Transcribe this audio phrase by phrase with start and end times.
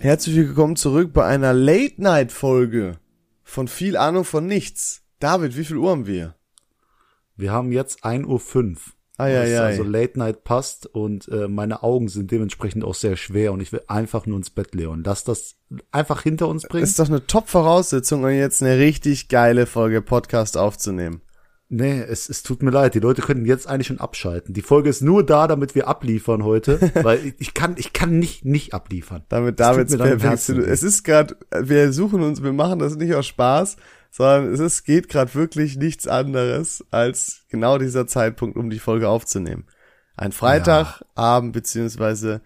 [0.00, 2.98] Herzlich willkommen zurück bei einer Late-Night-Folge
[3.42, 5.02] von viel Ahnung von nichts.
[5.18, 6.36] David, wie viel Uhr haben wir?
[7.36, 8.76] Wir haben jetzt 1.05 Uhr.
[9.16, 9.58] Ei, ei, ei.
[9.58, 13.72] Also Late Night passt und äh, meine Augen sind dementsprechend auch sehr schwer und ich
[13.72, 15.02] will einfach nur ins Bett, Leon.
[15.04, 15.56] Lass das
[15.90, 16.84] einfach hinter uns bringen.
[16.84, 21.22] Ist doch eine Top-Voraussetzung, um jetzt eine richtig geile Folge Podcast aufzunehmen.
[21.70, 22.94] Nee, es, es tut mir leid.
[22.94, 24.54] Die Leute könnten jetzt eigentlich schon abschalten.
[24.54, 28.18] Die Folge ist nur da, damit wir abliefern heute, weil ich, ich kann, ich kann
[28.18, 29.24] nicht, nicht abliefern.
[29.28, 29.58] Damit
[30.64, 30.70] weh.
[30.70, 33.76] Es ist gerade, wir suchen uns, wir machen das nicht aus Spaß,
[34.10, 39.08] sondern es ist, geht gerade wirklich nichts anderes als genau dieser Zeitpunkt, um die Folge
[39.10, 39.66] aufzunehmen.
[40.16, 42.40] Ein Freitagabend beziehungsweise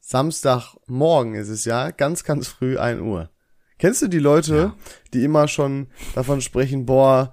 [0.00, 3.30] Samstagmorgen ist es ja, ganz, ganz früh 1 Uhr.
[3.78, 4.76] Kennst du die Leute, Ja.
[5.14, 7.32] die immer schon davon sprechen, boah,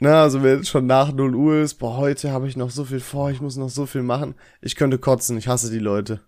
[0.00, 2.84] na, also wenn es schon nach 0 Uhr ist, boah, heute habe ich noch so
[2.84, 4.34] viel vor, ich muss noch so viel machen.
[4.60, 6.20] Ich könnte kotzen, ich hasse die Leute.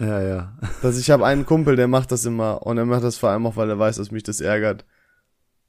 [0.00, 0.58] Ja, ja.
[0.82, 3.46] Dass ich habe einen Kumpel, der macht das immer und er macht das vor allem
[3.46, 4.84] auch, weil er weiß, dass mich das ärgert.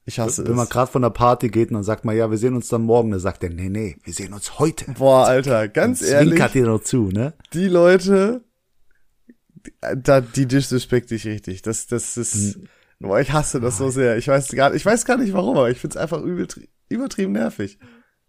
[0.05, 0.69] Ich hasse Wenn man es.
[0.69, 3.11] gerade von der Party geht und dann sagt man, ja, wir sehen uns dann morgen,
[3.11, 4.91] dann sagt er, nee, nee, wir sehen uns heute.
[4.91, 7.33] Boah, Alter, ganz Und ehrlich, Zwinkert dir noch zu, ne?
[7.53, 8.43] die Leute,
[9.95, 11.61] da, die disrespekte ich richtig.
[11.61, 12.67] Das, das ist, Hm.
[12.99, 14.17] boah, ich hasse das so sehr.
[14.17, 17.77] Ich weiß gar, ich weiß gar nicht warum, aber ich find's einfach übeltri- übertrieben nervig.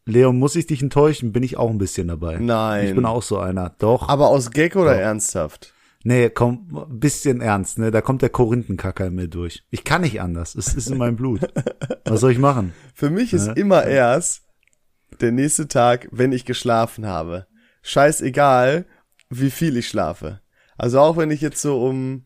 [0.07, 1.33] Leon, muss ich dich enttäuschen?
[1.33, 2.39] Bin ich auch ein bisschen dabei.
[2.39, 2.89] Nein.
[2.89, 3.71] Ich bin auch so einer.
[3.79, 4.09] Doch.
[4.09, 5.01] Aber aus Gag oder Doch.
[5.01, 5.73] ernsthaft?
[6.07, 7.91] Nee, komm, ein bisschen ernst, ne?
[7.91, 9.65] Da kommt der Korinthenkacker in mir durch.
[9.71, 10.55] Ich kann nicht anders.
[10.55, 11.41] Es ist in meinem Blut.
[12.05, 12.75] Was soll ich machen?
[12.95, 13.53] Für mich ist Ja.
[13.55, 14.43] immer erst
[15.23, 17.47] der nächste Tag, wenn ich geschlafen habe.
[17.81, 18.85] Scheißegal,
[19.31, 20.41] wie viel ich schlafe.
[20.77, 22.25] Also auch wenn ich jetzt so um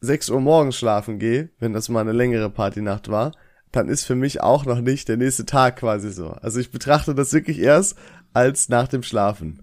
[0.00, 3.32] 6 Uhr morgens schlafen gehe, wenn das mal eine längere Partynacht war,
[3.76, 6.28] dann ist für mich auch noch nicht der nächste Tag quasi so.
[6.28, 7.96] Also ich betrachte das wirklich erst
[8.32, 9.62] als nach dem Schlafen.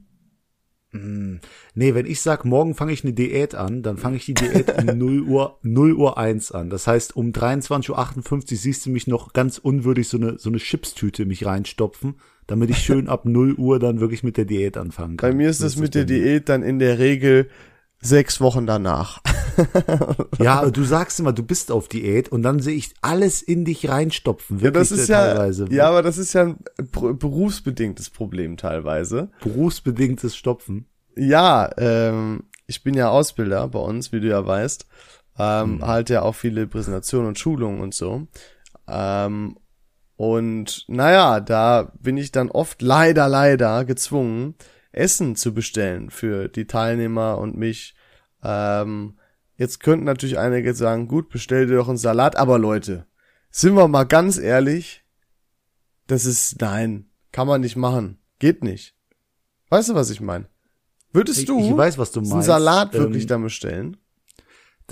[0.93, 4.77] Nee, wenn ich sag, morgen fange ich eine Diät an, dann fange ich die Diät
[4.77, 6.69] um 0 Uhr, 0 Uhr 1 an.
[6.69, 10.59] Das heißt, um 23.58 Uhr siehst du mich noch ganz unwürdig so eine, so eine
[10.59, 15.17] Chipstüte mich reinstopfen, damit ich schön ab 0 Uhr dann wirklich mit der Diät anfangen
[15.17, 15.31] kann.
[15.31, 16.05] Bei mir ist So das mit der.
[16.05, 17.49] Diät dann in der Regel
[18.03, 19.21] sechs Wochen danach.
[20.39, 23.87] Ja, du sagst immer, du bist auf Diät und dann sehe ich alles in dich
[23.87, 24.57] reinstopfen.
[24.57, 25.67] Ja, Wirklich das ist äh, ja, teilweise.
[25.69, 26.57] ja, aber das ist ja ein
[27.19, 29.29] berufsbedingtes Problem teilweise.
[29.41, 30.87] Berufsbedingtes Stopfen.
[31.15, 34.87] Ja, ähm, ich bin ja Ausbilder bei uns, wie du ja weißt.
[35.37, 38.27] Ähm, Halt ja auch viele Präsentationen und Schulungen und so.
[38.87, 39.57] Ähm,
[40.15, 44.55] und naja, da bin ich dann oft leider, leider gezwungen,
[44.93, 47.95] Essen zu bestellen für die Teilnehmer und mich.
[48.43, 49.19] Ähm,
[49.57, 53.05] jetzt könnten natürlich einige sagen, gut, bestell dir doch einen Salat, aber Leute,
[53.49, 55.03] sind wir mal ganz ehrlich,
[56.07, 58.19] das ist, nein, kann man nicht machen.
[58.39, 58.95] Geht nicht.
[59.69, 60.47] Weißt du, was ich meine?
[61.11, 62.47] Würdest du ich weiß, was du einen meinst.
[62.47, 63.97] Salat wirklich Ähm, dann bestellen?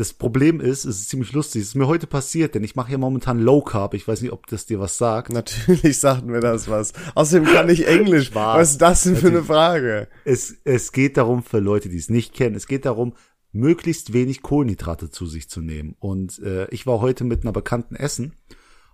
[0.02, 2.92] Das Problem ist, es ist ziemlich lustig, es ist mir heute passiert, denn ich mache
[2.92, 3.94] ja momentan Low Carb.
[3.94, 5.32] Ich weiß nicht, ob das dir was sagt.
[5.32, 6.94] Natürlich sagt mir das was.
[7.14, 8.26] Außerdem kann ich Englisch.
[8.30, 8.58] Spaß.
[8.58, 10.08] Was ist das denn für eine Frage?
[10.26, 13.14] Es, es geht darum, für Leute, die es nicht kennen, es geht darum,
[13.52, 15.96] möglichst wenig Kohlenhydrate zu sich zu nehmen.
[16.00, 18.34] Und äh, ich war heute mit einer Bekannten essen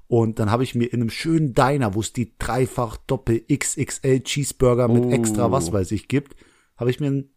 [0.08, 4.24] und dann habe ich mir in einem schönen Diner, wo es die dreifach Doppel XXL
[4.24, 5.12] Cheeseburger mit Oh.
[5.12, 6.36] extra was weiß ich gibt,
[6.76, 7.30] habe ich mir einen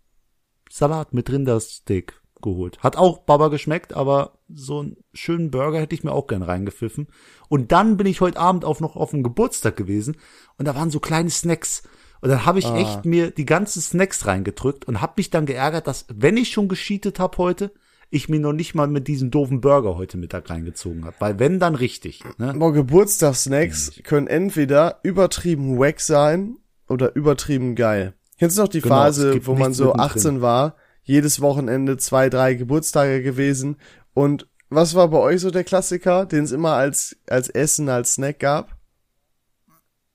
[0.69, 2.79] Salat mit Rindersteak geholt.
[2.81, 7.09] Hat auch Baba geschmeckt, aber so einen schönen Burger hätte ich mir auch gern reingepfiffen.
[7.49, 10.17] Und dann bin ich heute Abend auch noch auf dem Geburtstag gewesen
[10.59, 11.83] und da waren so kleine Snacks.
[12.21, 15.87] Und dann habe ich echt mir die ganzen Snacks reingedrückt und habe mich dann geärgert,
[15.87, 17.73] dass, wenn ich schon gescheatet habe heute,
[18.11, 21.17] ich mir noch nicht mal mit diesem doofen Burger heute Mittag reingezogen habe.
[21.21, 22.23] Weil wenn, dann richtig.
[22.39, 22.51] Ne?
[22.51, 26.57] Aber Geburtstagssnacks können entweder übertrieben wack sein
[26.89, 28.15] oder übertrieben geil.
[28.39, 30.11] Kennst du noch die Genau, Phase, wo man so mittendrin.
[30.11, 30.77] 18 war,
[31.11, 33.77] jedes Wochenende zwei, drei Geburtstage gewesen
[34.15, 38.15] und was war bei euch so der Klassiker, den es immer als, als Essen, als
[38.15, 38.77] Snack gab?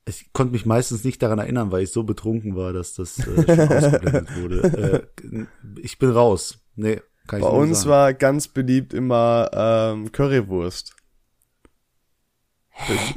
[0.08, 3.24] Ich konnte mich meistens nicht daran erinnern, weil ich so betrunken war, dass das äh,
[3.24, 5.10] schon ausgeblendet wurde.
[5.22, 5.46] Äh,
[5.82, 6.60] ich bin raus.
[6.76, 7.90] Nee, kann ich Bei uns sagen.
[7.90, 10.96] war ganz beliebt immer ähm, Currywurst.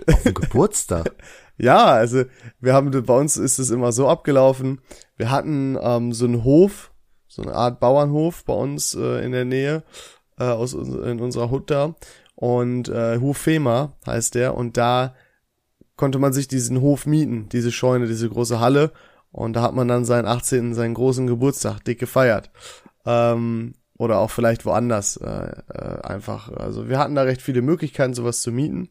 [0.06, 1.14] auf dem Geburtstag.
[1.60, 2.22] Ja, also
[2.60, 4.80] wir haben bei uns ist es immer so abgelaufen.
[5.16, 6.92] Wir hatten ähm, so einen Hof,
[7.38, 9.82] so eine Art Bauernhof bei uns äh, in der Nähe
[10.38, 11.94] äh, aus in unserer Hut da
[12.34, 15.14] und äh, Hof Fema heißt der und da
[15.96, 18.92] konnte man sich diesen Hof mieten, diese Scheune, diese große Halle
[19.30, 22.50] und da hat man dann seinen 18., seinen großen Geburtstag dick gefeiert.
[23.04, 26.50] Ähm, oder auch vielleicht woanders äh, äh, einfach.
[26.52, 28.90] Also wir hatten da recht viele Möglichkeiten, sowas zu mieten.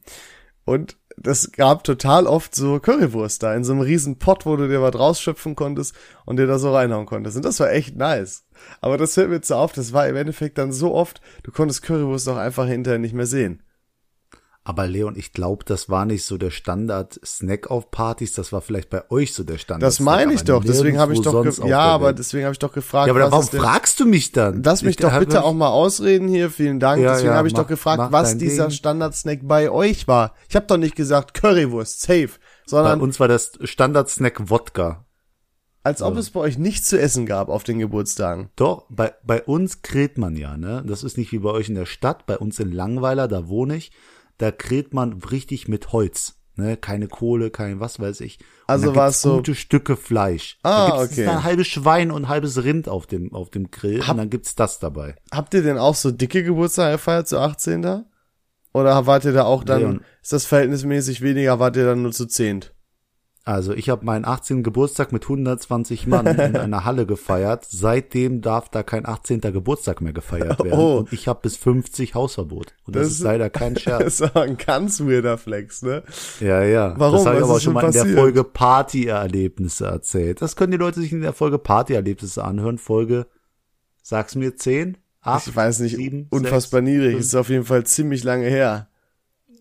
[0.68, 4.68] Und das gab total oft so Currywurst da in so einem riesen Pott, wo du
[4.68, 7.38] dir was rausschöpfen konntest und dir da so reinhauen konntest.
[7.38, 8.44] Und das war echt nice.
[8.82, 11.52] Aber das hört mir jetzt so auf, das war im Endeffekt dann so oft, du
[11.52, 13.64] konntest Currywurst auch einfach hinterher nicht mehr sehen.
[14.70, 18.90] Aber Leon, ich glaube, das war nicht so der Standard-Snack auf Partys, das war vielleicht
[18.90, 19.88] bei euch so der Standard.
[19.88, 23.08] Das meine ich doch, deswegen habe ich doch, ja, aber deswegen habe ich doch gefragt.
[23.08, 24.62] Ja, aber warum fragst du mich dann?
[24.64, 27.02] Lass mich Ich- doch bitte auch mal ausreden hier, vielen Dank.
[27.02, 28.70] Ja, deswegen ja, habe ich mach- doch gefragt, was dieser.
[28.70, 30.34] Standard-Snack bei euch war.
[30.50, 35.06] Ich habe doch nicht gesagt Currywurst, safe, Bei sondern uns war das Standard-Snack Wodka.
[35.84, 38.50] als ob es bei euch nichts zu essen gab auf den Geburtstagen.
[38.58, 40.84] Doch, bei, bei uns grillt man ja, ne?
[40.86, 43.78] Das ist nicht wie bei euch in der Stadt, bei uns in Langweiler, da wohne
[43.78, 43.94] ich,
[44.38, 46.34] da grillt man richtig mit Holz.
[46.60, 48.40] Ne, keine Kohle, kein was weiß ich.
[48.40, 50.58] Und Also war es so- gute Stücke Fleisch.
[50.64, 51.28] Ah, da gibt's okay.
[51.28, 54.56] ein halbes Schwein und ein halbes Rind auf dem auf dem Grill und dann gibt's
[54.56, 55.16] das dabei.
[55.32, 58.06] Habt ihr denn auch so dicke Geburtstage gefeiert, so 18 da?
[58.74, 60.02] Oder wart ihr da auch dann, Leon.
[60.24, 62.74] ist das verhältnismäßig weniger, wart ihr dann nur zu zehnt?
[63.48, 64.62] Also ich habe meinen 18.
[64.62, 67.66] Geburtstag mit 120 Mann in einer Halle gefeiert.
[67.70, 69.40] Seitdem darf da kein 18.
[69.40, 70.78] Geburtstag mehr gefeiert werden.
[70.78, 70.98] Oh.
[70.98, 72.74] Und ich habe bis 50 Hausverbot.
[72.86, 74.04] Und das, Das ist leider kein Scherz.
[74.04, 76.04] Das ist aber ein ganz weirder Flex, ne?
[76.42, 76.94] Ja, ja.
[76.98, 77.20] Warum?
[77.20, 78.20] Das habe ich aber schon mal in der passiert?
[78.20, 80.42] Folge Partyerlebnisse erzählt.
[80.42, 82.78] Das können die Leute sich in der Folge Partyerlebnisse anhören.
[82.78, 83.28] Folge,
[84.04, 84.98] sag's mir, 10?
[85.22, 85.48] 8?
[85.48, 87.12] Ich weiß nicht, sieben, unfassbar sechs, niedrig.
[87.12, 87.22] fünf.
[87.22, 88.90] Ist auf jeden Fall ziemlich lange her.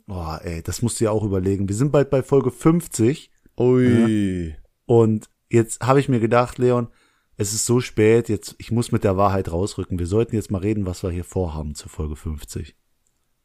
[0.09, 1.69] Boah, ey, das musst du ja auch überlegen.
[1.69, 4.55] Wir sind bald bei Folge 50 Ui.
[4.87, 6.89] und jetzt habe ich mir gedacht, Leon,
[7.37, 9.99] es ist so spät, jetzt, ich muss mit der Wahrheit rausrücken.
[9.99, 12.75] Wir sollten jetzt mal reden, was wir hier vorhaben zur Folge 50.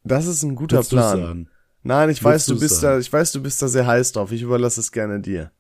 [0.04, 1.20] Das ist ein guter Willst Plan.
[1.20, 1.50] sagen?
[1.84, 2.96] Nein, ich Willst weiß, du bist sagen?
[2.96, 4.32] da, ich weiß, du bist da sehr heiß drauf.
[4.32, 5.52] Ich überlasse es gerne dir.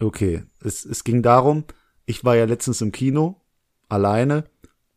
[0.00, 1.64] Okay, es, es ging darum,
[2.06, 3.40] ich war ja letztens im Kino,
[3.88, 4.44] alleine,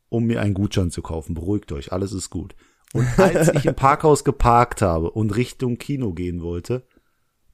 [0.09, 1.33] um mir einen Gutschein zu kaufen.
[1.33, 2.55] Beruhigt euch, alles ist gut.
[2.93, 6.85] Und als ich im Parkhaus geparkt habe und Richtung Kino gehen wollte,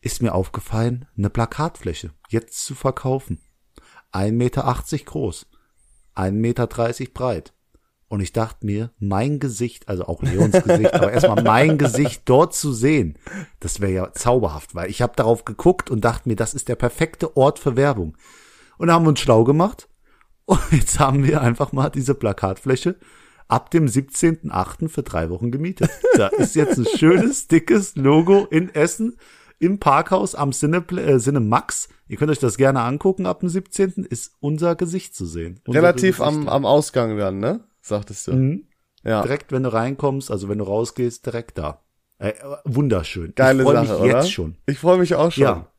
[0.02, 3.40] ist mir aufgefallen, eine Plakatfläche, jetzt zu verkaufen.
[4.14, 5.48] 1,80 Meter groß,
[6.16, 6.68] 1,30 Meter
[7.14, 7.54] breit.
[8.10, 12.56] Und ich dachte mir, mein Gesicht, also auch Leons Gesicht, aber erstmal mein Gesicht dort
[12.56, 13.18] zu sehen,
[13.60, 16.76] das wäre ja zauberhaft, weil ich habe darauf geguckt und dachte mir, das ist der
[16.76, 18.18] perfekte Ort für Werbung.
[18.78, 19.90] Und da haben wir uns schlau gemacht
[20.46, 22.96] und jetzt haben wir einfach mal diese Plakatfläche
[23.50, 24.90] ab dem 17.8.
[24.90, 25.92] für drei Wochen gemietet.
[26.16, 29.18] Da ist jetzt ein schönes, dickes Logo in Essen
[29.60, 31.90] im Parkhaus am Cine, äh, Cinemax.
[32.08, 33.26] Ihr könnt euch das gerne angucken.
[33.26, 34.06] Ab dem 17.
[34.10, 35.60] ist unser Gesicht zu sehen.
[35.68, 37.62] Relativ am, am Ausgang dann, ne?
[37.82, 38.34] Sagtest du.
[38.34, 38.68] Mhm.
[39.04, 39.22] Ja.
[39.22, 41.82] Direkt, wenn du reinkommst, also wenn du rausgehst, direkt da.
[42.20, 42.34] Äh,
[42.66, 43.34] wunderschön.
[43.36, 44.20] Geile ich freue Sache, mich oder?
[44.20, 44.58] jetzt schon.
[44.66, 45.44] Ich freue mich auch schon.
[45.44, 45.72] Ja.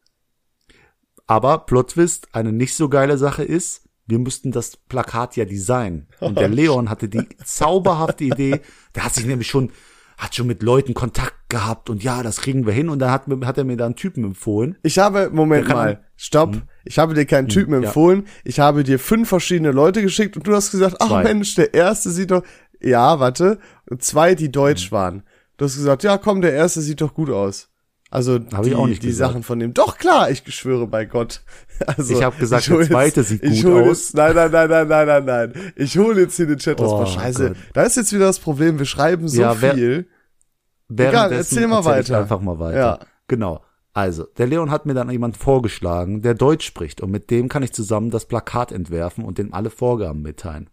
[1.26, 6.08] Aber Plot Twist, eine nicht so geile Sache ist, wir müssten das Plakat ja designen.
[6.20, 8.60] Und der Leon hatte die zauberhafte Idee,
[8.94, 9.70] der hat sich nämlich schon,
[10.18, 12.88] hat schon mit Leuten Kontakt gehabt und ja, das kriegen wir hin.
[12.88, 14.76] Und dann hat, hat er mir da einen Typen empfohlen.
[14.82, 16.56] Ich habe, Moment mal, stopp.
[16.84, 17.88] Ich habe dir keinen Typen Hm, ja.
[17.88, 18.26] empfohlen.
[18.44, 21.22] Ich habe dir fünf verschiedene Leute geschickt und du hast gesagt, ach Zwei.
[21.22, 22.42] Mensch, der erste sieht doch,
[22.80, 23.58] ja, warte,
[23.98, 24.52] zwei, die Hm.
[24.52, 25.22] deutsch waren.
[25.56, 27.67] Du hast gesagt, ja, komm, der erste sieht doch gut aus.
[28.10, 29.32] Also Hab die, ich auch nicht die gesagt.
[29.32, 29.74] Sachen von dem.
[29.74, 31.42] Doch klar, ich schwöre bei Gott.
[31.86, 33.86] Also, Ich hab gesagt, hol der zweite sieht ich gut aus.
[34.08, 35.72] Jetzt, nein, nein, nein, nein, nein, nein, nein.
[35.76, 36.92] Ich hole jetzt hier den Chat raus.
[36.92, 37.48] Oh Scheiße.
[37.50, 37.56] Gott.
[37.72, 38.78] Da ist jetzt wieder das Problem.
[38.80, 40.08] Wir schreiben so Ja, wer- viel.
[40.88, 42.18] Währenddessen erzähl mal erzähl ich weiter.
[42.18, 42.78] einfach mal weiter.
[42.78, 42.98] Ja.
[43.28, 43.62] Genau.
[43.92, 47.62] Also, der Leon hat mir dann jemand vorgeschlagen, der Deutsch spricht und mit dem kann
[47.62, 50.70] ich zusammen das Plakat entwerfen und dem alle Vorgaben mitteilen.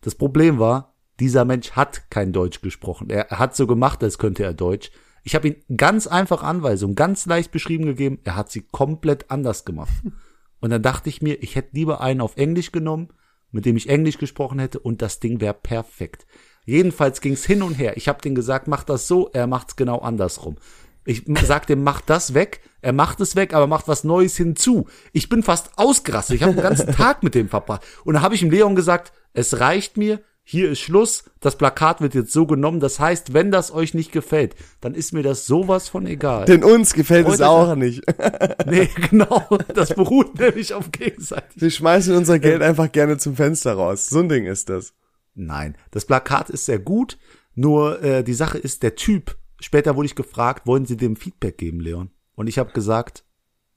[0.00, 3.10] Das Problem war, dieser Mensch hat kein Deutsch gesprochen.
[3.10, 4.90] Er hat so gemacht, als könnte er Deutsch.
[5.28, 8.18] Ich habe ihm ganz einfach Anweisungen, ganz leicht beschrieben gegeben.
[8.24, 9.92] Er hat sie komplett anders gemacht.
[10.60, 13.10] Und dann dachte ich mir, ich hätte lieber einen auf Englisch genommen,
[13.50, 16.26] mit dem ich Englisch gesprochen hätte und das Ding wäre perfekt.
[16.64, 17.98] Jedenfalls ging's hin und her.
[17.98, 20.56] Ich habe dem gesagt, mach das so, er macht's genau andersrum.
[21.04, 24.88] Ich sag dem, mach das weg, er macht es weg, aber macht was Neues hinzu.
[25.12, 26.36] Ich bin fast ausgerastet.
[26.36, 27.82] Ich habe den ganzen Tag mit dem verbracht.
[28.04, 30.20] Und dann habe ich dem Leon gesagt, es reicht mir,
[30.50, 32.80] hier ist Schluss, das Plakat wird jetzt so genommen.
[32.80, 36.46] Das heißt, wenn das euch nicht gefällt, dann ist mir das sowas von egal.
[36.46, 38.02] Denn uns gefällt es Freut euch auch nicht.
[38.66, 41.60] nee, genau, das beruht nämlich auf gegenseitig.
[41.60, 44.06] Wir schmeißen unser Geld einfach gerne zum Fenster raus.
[44.06, 44.94] So ein Ding ist das.
[45.34, 47.18] Nein, das Plakat ist sehr gut,
[47.54, 51.58] nur äh, die Sache ist, der Typ, später wurde ich gefragt, wollen Sie dem Feedback
[51.58, 52.10] geben, Leon?
[52.34, 53.22] Und ich habe gesagt,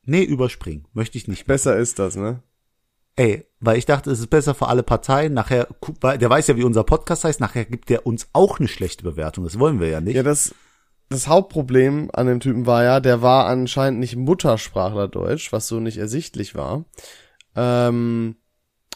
[0.06, 1.50] nee, überspringen, möchte ich nicht.
[1.50, 1.56] Mehr.
[1.56, 2.42] Besser ist das, ne?
[3.22, 5.36] Ey, weil ich dachte, es ist besser für alle Parteien.
[5.36, 5.68] Nachher,
[6.02, 9.44] der weiß ja, wie unser Podcast heißt, nachher gibt der uns auch eine schlechte Bewertung.
[9.44, 10.16] Das wollen wir ja nicht.
[10.16, 10.56] Ja, das,
[11.08, 15.80] das Hauptproblem an dem Typen war ja, der war anscheinend nicht Muttersprachler Deutsch, was so
[15.80, 16.86] nicht ersichtlich war.
[17.56, 18.38] Ähm,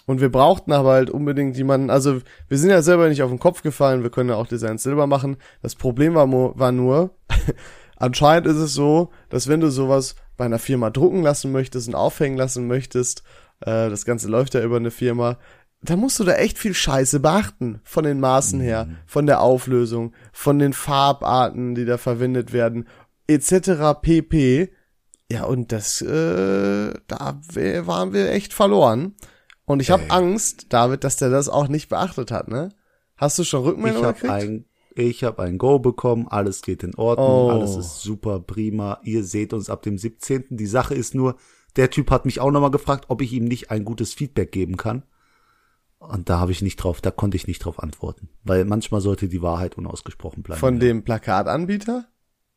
[0.08, 3.38] und wir brauchten aber halt unbedingt jemanden, also wir sind ja selber nicht auf den
[3.38, 5.38] Kopf gefallen, wir können ja auch Designs selber machen.
[5.62, 7.12] Das Problem war, war nur,
[7.96, 11.96] anscheinend ist es so, dass wenn du sowas bei einer Firma drucken lassen möchtest und
[11.96, 13.22] aufhängen lassen möchtest,
[13.62, 15.38] äh, das Ganze läuft ja über eine Firma,
[15.82, 17.80] da musst du da echt viel Scheiße beachten.
[17.84, 22.88] Von den Maßen her, von der Auflösung, von den Farbarten, die da verwendet werden,
[23.28, 23.94] etc.
[24.02, 24.72] pp.
[25.32, 27.40] Ja, und das, äh, da
[27.86, 29.16] waren wir echt verloren.
[29.66, 32.70] Und ich habe Angst, David, dass der das auch nicht beachtet hat, ne?
[33.18, 34.34] Hast du schon Ich Rückmeldung habe gekriegt?
[34.34, 37.50] ein, ich habe ein Go bekommen, alles geht in Ordnung, Oh.
[37.50, 39.00] alles ist super, prima.
[39.04, 40.46] Ihr seht uns ab dem 17.
[40.52, 41.36] Die Sache ist nur,
[41.76, 44.78] der Typ hat mich auch nochmal gefragt, ob ich ihm nicht ein gutes Feedback geben
[44.78, 45.04] kann.
[46.00, 48.30] Und da habe ich nicht drauf, da konnte ich nicht drauf antworten.
[48.44, 50.60] Weil manchmal sollte die Wahrheit unausgesprochen bleiben.
[50.60, 52.06] Von dem Plakatanbieter?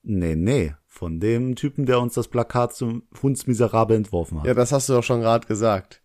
[0.02, 0.74] Nee, nee.
[0.86, 4.46] Von dem Typen, der uns das Plakat zum Hundsmiserabel entworfen hat.
[4.46, 6.02] Ja, das hast du doch schon gerade gesagt.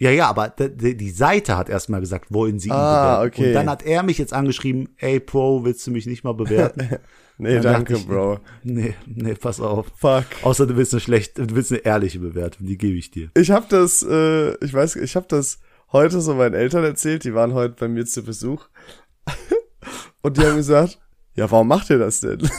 [0.00, 3.26] Ja, ja, aber die Seite hat erstmal gesagt, wollen sie ihn Ah, bewerten.
[3.34, 3.48] okay.
[3.48, 6.88] Und dann hat er mich jetzt angeschrieben, ey Pro, willst du mich nicht mal bewerten?
[7.40, 8.40] Nee, Dann danke, ich, Bro.
[8.64, 9.86] nee, nee, pass auf.
[9.94, 10.24] Fuck.
[10.42, 13.30] Außer du willst eine schlechte, du willst eine ehrliche Bewertung, die gebe ich dir.
[13.36, 15.60] Ich habe das, äh, ich weiß, ich habe das
[15.92, 18.66] heute so meinen Eltern erzählt, die waren heute bei mir zu Besuch.
[20.22, 20.98] Und die haben gesagt,
[21.36, 22.40] ja, warum macht ihr das denn?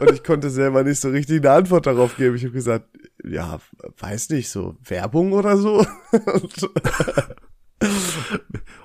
[0.00, 2.36] Und ich konnte selber nicht so richtig eine Antwort darauf geben.
[2.36, 2.86] Ich habe gesagt,
[3.24, 3.58] ja,
[3.98, 5.84] weiß nicht, so Werbung oder so.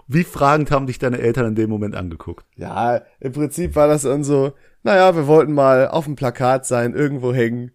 [0.07, 2.45] Wie fragend haben dich deine Eltern in dem Moment angeguckt?
[2.55, 6.93] ja, im Prinzip war das dann so, naja, wir wollten mal auf dem Plakat sein,
[6.93, 7.71] irgendwo hängen.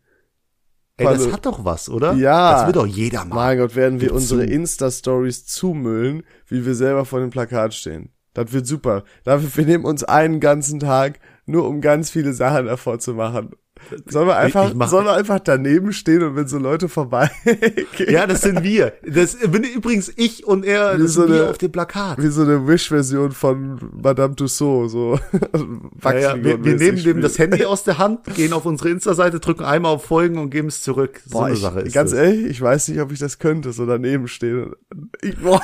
[0.98, 1.32] Ey, das Hallo.
[1.32, 2.14] hat doch was, oder?
[2.14, 2.52] Ja.
[2.52, 3.36] Das will doch jeder machen.
[3.36, 4.44] Mein Gott, werden wir Gib unsere.
[4.44, 8.10] Insta-Stories zumüllen, wie wir selber vor dem Plakat stehen.
[8.34, 9.04] Das wird super.
[9.24, 13.50] Dafür, wir nehmen uns einen ganzen Tag, nur um ganz viele Sachen davor zu machen.
[14.06, 18.40] Sollen wir einfach, sollen wir einfach daneben stehen und wenn so Leute vorbeigehen, Ja, das
[18.40, 18.92] sind wir.
[19.06, 22.20] Das bin übrigens ich und er, Wie das so sind wir eine- auf dem Plakat.
[22.20, 25.20] wie so eine Wish-Version von Madame Tussauds, so.
[26.02, 29.38] Ja, ja, wir, wir nehmen dem das Handy aus der Hand, gehen auf unsere Insta-Seite,
[29.38, 31.20] drücken einmal auf Folgen und geben es zurück.
[31.26, 32.18] So Boah, eine ich, Sache ist ganz das.
[32.18, 34.72] ehrlich, ich weiß nicht, ob ich das könnte, so daneben stehen.
[35.22, 35.60] Ich, boah,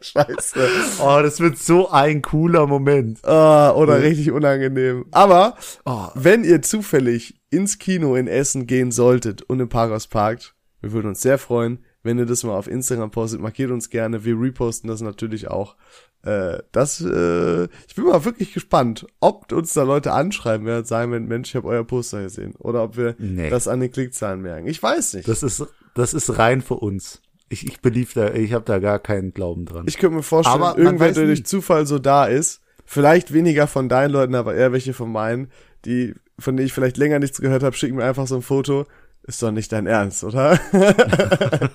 [0.00, 0.58] scheiße.
[1.00, 3.24] Oh, das wird so ein cooler Moment.
[3.24, 5.06] Ah, oder richtig unangenehm.
[5.10, 6.08] Aber Oh.
[6.14, 11.08] wenn ihr zufällig ins Kino in Essen gehen solltet und im Parkhaus parkt, wir würden
[11.08, 13.40] uns sehr freuen, wenn ihr das mal auf Instagram postet.
[13.40, 14.24] Markiert uns gerne.
[14.24, 15.76] Wir reposten das natürlich auch.
[16.22, 21.12] Äh, das, äh, ich bin mal wirklich gespannt, ob uns da Leute anschreiben werden, sagen
[21.12, 22.54] werden, Mensch, ich habe euer Poster gesehen.
[22.58, 23.48] Oder ob wir Nee.
[23.50, 24.66] das an den Klickzahlen merken.
[24.66, 25.28] Ich weiß nicht.
[25.28, 27.20] Das ist, das ist rein für uns.
[27.48, 29.86] Ich, ich belief da, ich habe da gar keinen Glauben dran.
[29.88, 33.88] Ich könnte mir vorstellen, Aber irgendwer, der durch Zufall so da ist, vielleicht weniger von
[33.88, 35.50] deinen Leuten, aber eher welche von meinen,
[35.84, 38.86] die, von denen ich vielleicht länger nichts gehört habe, schicken mir einfach so ein Foto.
[39.28, 40.56] Ist doch nicht dein Ernst, oder?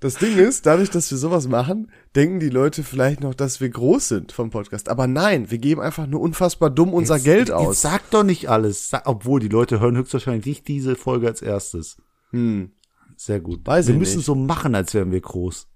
[0.00, 3.68] das Ding ist, dadurch, dass wir sowas machen, denken die Leute vielleicht noch, dass wir
[3.68, 4.88] groß sind vom Podcast.
[4.88, 7.80] Aber nein, wir geben einfach nur unfassbar dumm unser Jetzt- Geld Jetzt aus.
[7.80, 8.90] sag doch nicht alles.
[9.04, 11.96] Obwohl, die Leute hören höchstwahrscheinlich nicht diese Folge als erstes.
[12.30, 12.70] Hm.
[13.16, 13.66] Sehr gut.
[13.66, 14.26] Weiß wir müssen nicht.
[14.26, 15.68] so machen, als wären wir groß.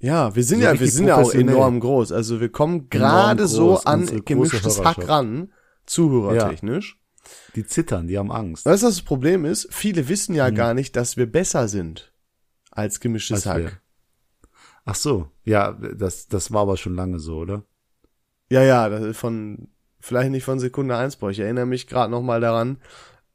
[0.00, 2.12] Ja, wir sind So ja, wir sind ja auch enorm groß.
[2.12, 5.52] Also wir kommen gerade so an gemischtes Hack ran,
[5.86, 7.00] zuhörertechnisch.
[7.56, 8.66] Die zittern, die haben Angst.
[8.66, 9.66] Weißt du, was das Problem ist?
[9.70, 12.12] Viele wissen ja gar nicht, dass wir besser sind
[12.70, 13.50] als gemischtes Hm.
[13.50, 13.66] Als wir.
[13.66, 13.80] Hack.
[14.84, 17.62] Ach so, ja, das, das war aber schon lange so, oder?
[18.50, 19.68] Ja, ja, das ist von,
[20.00, 21.30] vielleicht nicht von Sekunde eins, boah.
[21.30, 22.78] Ich erinnere mich gerade noch mal daran,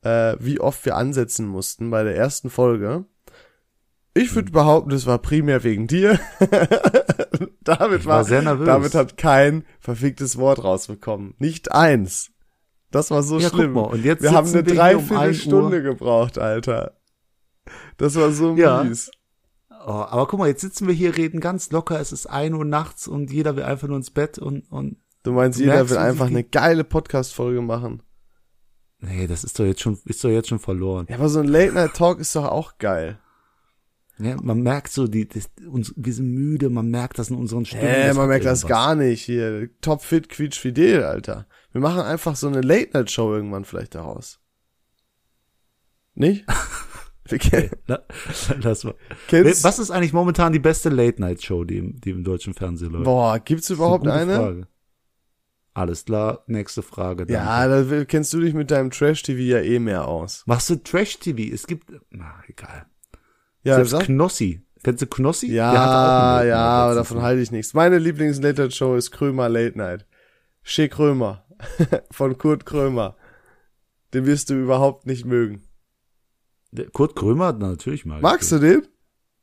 [0.01, 3.05] äh, wie oft wir ansetzen mussten bei der ersten Folge.
[4.13, 4.35] Ich Hm.
[4.35, 6.19] würde behaupten, das war primär wegen dir.
[7.63, 8.65] David Ich war, war sehr nervös.
[8.65, 11.35] David hat kein verficktes Wort rausbekommen.
[11.37, 12.31] Nicht eins.
[12.91, 13.73] Das war so Ja, guck schlimm.
[13.73, 15.83] mal, und jetzt wir haben eine sitzen wir hier um 1 Dreiviertelstunde Uhr.
[15.83, 16.97] gebraucht, Alter.
[17.97, 18.83] Das war so Ja.
[18.83, 19.11] mies.
[19.85, 22.65] Oh, aber guck mal, jetzt sitzen wir hier, reden ganz locker, es ist ein Uhr
[22.65, 25.91] nachts und jeder will einfach nur ins Bett und, und, Du meinst, Du jeder merkst,
[25.91, 28.01] will einfach eine geile Podcast-Folge machen.
[28.99, 31.05] nee, das ist doch jetzt schon, ist doch jetzt schon verloren.
[31.09, 33.19] Ja, aber so ein Late-Night-Talk ist doch auch geil.
[34.21, 37.65] Ja, man merkt so, die, das, uns, wir sind müde, man merkt das in unseren
[37.65, 37.83] Stimmen.
[37.83, 38.77] Äh, das man merkt das irgendwas.
[38.85, 39.69] gar nicht hier.
[39.81, 41.47] Top fit, quietsch fidel, Alter.
[41.71, 44.39] Wir machen einfach so eine Late-Night-Show irgendwann vielleicht daraus.
[46.15, 46.45] Nicht?
[47.25, 47.69] Wir kennen,
[48.63, 48.95] Lass mal.
[49.27, 53.05] kennst, Was ist eigentlich momentan die beste Late-Night-Show, die, im- die im deutschen Fernsehen läuft?
[53.05, 54.35] Boah, gibt's Das überhaupt gute eine?
[54.35, 54.67] Frage.
[55.75, 57.27] Alles klar, nächste Frage.
[57.27, 57.33] danke.
[57.33, 60.41] Ja, da kennst du dich mit deinem Trash-TV ja eh mehr aus.
[60.47, 61.53] Machst du Trash-TV?
[61.53, 62.87] Es gibt, na, egal.
[63.69, 64.61] Ja, Selbst sag, Knossi.
[64.83, 65.51] Kennst du Knossi?
[65.51, 67.73] ja, ja, aber davon halte ich nichts.
[67.73, 70.05] Meine Lieblings-Late-Night-Show ist Krömer Late Night.
[70.63, 71.45] Che Krömer.
[72.11, 73.15] Von Kurt Krömer.
[74.13, 75.63] Den wirst du überhaupt nicht mögen.
[76.71, 78.21] Der Kurt Krömer, na, natürlich mal.
[78.21, 78.87] Magst du den?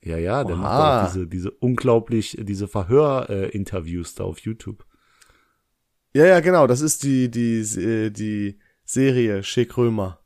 [0.03, 0.63] Ja, ja, der Oha.
[0.63, 4.85] macht auch diese, diese unglaublich, diese Verhör-Interviews da auf YouTube.
[6.15, 10.21] Ja, ja, genau, das ist die, die, äh, die Serie Schick Römer.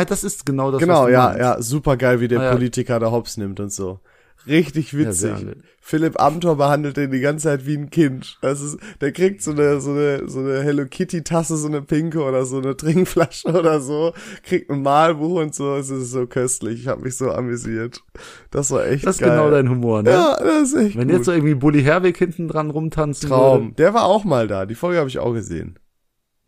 [0.00, 1.40] Ah, das ist genau das, Genau, ja, meinst.
[1.40, 2.52] ja, super geil, wie der Ah, ja.
[2.52, 4.00] Politiker da Hops nimmt und so.
[4.46, 5.40] Richtig witzig.
[5.46, 5.58] wild.
[5.80, 8.38] Philipp Amthor behandelt den die ganze Zeit wie ein Kind.
[8.40, 11.82] Das ist, der kriegt so eine, so eine, so eine Hello Kitty Tasse, so eine
[11.82, 14.12] pinke oder so eine Trinkflasche oder so,
[14.44, 15.74] kriegt ein Malbuch und so.
[15.76, 16.80] Es ist so köstlich.
[16.80, 18.02] Ich habe mich so amüsiert.
[18.50, 19.30] Das war echt Das ist geil.
[19.30, 20.10] genau dein Humor, ne?
[20.10, 21.16] Ja, das ist echt Wenn gut.
[21.16, 23.62] jetzt so irgendwie Bully Herwig hinten dran rumtanzen Traum.
[23.64, 23.74] würde.
[23.74, 24.64] Der war auch mal da.
[24.66, 25.78] Die Folge habe ich auch gesehen.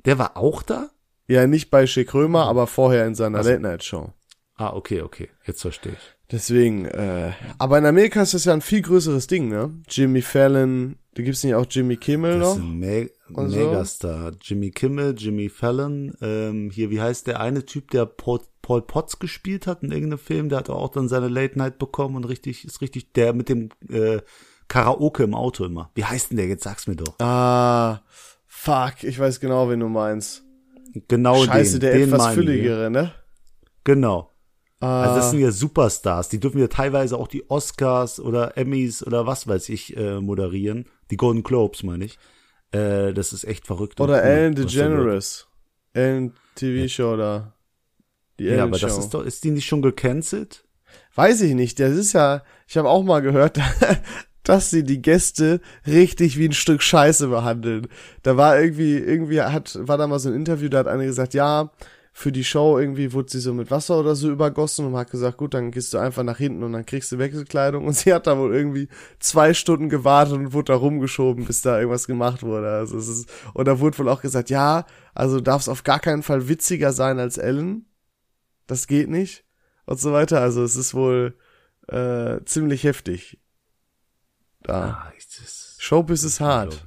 [0.07, 0.89] Der war auch da?
[1.31, 3.51] Ja, nicht bei Schick Römer, aber vorher in seiner Ach so.
[3.51, 4.13] Late Night Show.
[4.57, 5.29] Ah, okay, okay.
[5.47, 6.17] Jetzt verstehe ich.
[6.33, 9.73] Deswegen, äh, aber in Amerika ist das ja ein viel größeres Ding, ne?
[9.89, 12.57] Jimmy Fallon, da gibt's nicht auch Jimmy Kimmel Das noch?
[12.57, 13.59] ist ein Me Und so?
[13.59, 14.33] Megastar.
[14.41, 19.19] Jimmy Kimmel, Jimmy Fallon, ähm, hier, wie heißt der eine Typ, der Paul, Paul Potts
[19.19, 22.65] gespielt hat in irgendeinem Film, der hat auch dann seine Late Night bekommen und richtig,
[22.65, 24.19] ist richtig, der mit dem äh,
[24.69, 25.91] Karaoke im Auto immer.
[25.95, 26.47] Wie heißt denn der?
[26.47, 27.19] Jetzt sag's mir doch.
[27.19, 28.03] Ah,
[28.47, 30.45] fuck, ich weiß genau, wen du meinst.
[31.09, 31.81] Genau Scheiße, den.
[31.81, 32.45] der den etwas meinen wir.
[32.45, 33.13] fülligere, ne?
[33.85, 34.31] Genau.
[34.81, 36.29] Ah, Also das sind ja Superstars.
[36.31, 40.87] Die dürfen ja teilweise auch die Oscars oder Emmys oder was weiß ich äh, moderieren.
[41.11, 42.19] Die Golden Globes, meine ich.
[42.73, 44.01] Äh, das ist echt verrückt.
[44.01, 44.55] oder cool, Ellen.
[44.55, 45.49] DeGeneres.
[45.93, 47.53] Ellen TV-Show da.
[48.39, 48.87] Die Ja, Ellen aber Show.
[48.87, 50.65] das ist doch, ist die nicht schon gecancelt?
[51.15, 53.59] Weiß ich nicht, das ist ja, ich habe auch mal gehört,
[54.43, 57.89] dass sie die Gäste richtig wie ein Stück Scheiße behandeln.
[58.23, 61.35] Da war irgendwie, irgendwie hat, war da mal so ein Interview, da hat einer gesagt,
[61.35, 61.71] ja,
[62.13, 65.37] für die Show irgendwie wurde sie so mit Wasser oder so übergossen und hat gesagt,
[65.39, 68.27] gut, dann gehst du einfach nach hinten und dann kriegst du Wechselkleidung und sie hat
[68.27, 68.89] da wohl irgendwie
[69.21, 72.69] zwei Stunden gewartet und wurde da rumgeschoben, bis da irgendwas gemacht wurde.
[72.69, 76.01] Also es ist, und da wurde wohl auch gesagt, ja, also darf es auf gar
[76.01, 77.87] keinen Fall witziger sein als Ellen.
[78.67, 79.45] Das geht nicht.
[79.87, 80.41] Und so weiter.
[80.41, 81.37] Also es ist wohl
[81.89, 83.41] äh, ziemlich heftig.
[84.71, 84.85] Da.
[85.07, 86.87] Ah, das, Showbiz ist hart.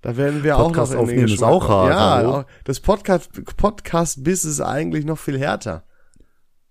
[0.00, 3.30] Da werden wir auch Podcast noch in den ist auch hart, Ja, auch- das Podcast
[3.56, 5.84] Podcast Biss ist eigentlich noch viel härter.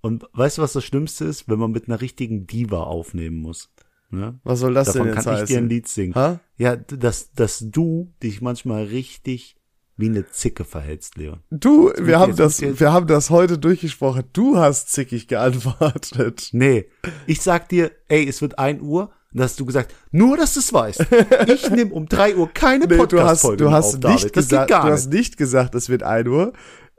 [0.01, 1.49] Und weißt du, was das Schlimmste ist?
[1.49, 3.69] Wenn man mit einer richtigen Diva aufnehmen muss.
[4.09, 4.39] Ne?
[4.43, 5.67] Was soll das Davon denn jetzt kann ich dir ein?
[5.69, 6.15] Lied singen.
[6.15, 6.39] Ha?
[6.55, 9.57] Ja, dass, dass du dich manchmal richtig
[9.97, 11.41] wie eine Zicke verhältst, Leon.
[11.49, 14.23] Du, wir haben das, jetzt- wir haben das heute durchgesprochen.
[14.31, 16.49] Du hast zickig geantwortet.
[16.53, 16.85] Nee,
[17.25, 19.11] ich sag dir, ey, es wird 1 Uhr.
[19.37, 21.05] Und hast du gesagt, nur dass du es weißt.
[21.45, 24.31] Ich nehme um 3 Uhr keine Nee, du hast, Podcast-Folge du hast auf, nicht Das
[24.31, 26.53] gesagt, du hast nicht gesagt, es wird ein Uhr.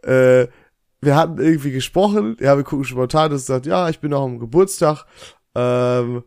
[0.05, 0.47] Äh,
[1.01, 4.23] wir hatten irgendwie gesprochen, ja, wir gucken spontan, du hast gesagt, ja, ich bin noch
[4.23, 5.05] am Geburtstag.
[5.57, 6.23] Ähm,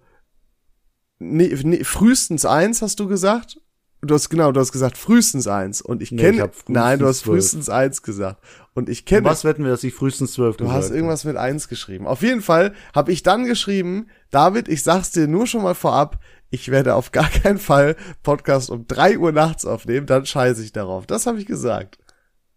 [1.19, 3.60] nee, nee, frühestens eins, hast du gesagt?
[4.03, 7.05] Du hast genau, du hast gesagt frühestens eins und ich Nee, kenne ich nein, du
[7.05, 7.35] hast zwölf.
[7.35, 8.41] frühestens eins gesagt
[8.73, 11.67] und ich kenne Was wetten wir, dass ich frühestens 12 Du hast irgendwas mit eins
[11.67, 12.07] geschrieben.
[12.07, 16.19] Auf jeden Fall habe ich dann geschrieben, David, ich sag's dir nur schon mal vorab,
[16.49, 20.71] ich werde auf gar keinen Fall Podcast um drei Uhr nachts aufnehmen, dann scheiße ich
[20.73, 21.05] darauf.
[21.05, 21.99] Das habe ich gesagt.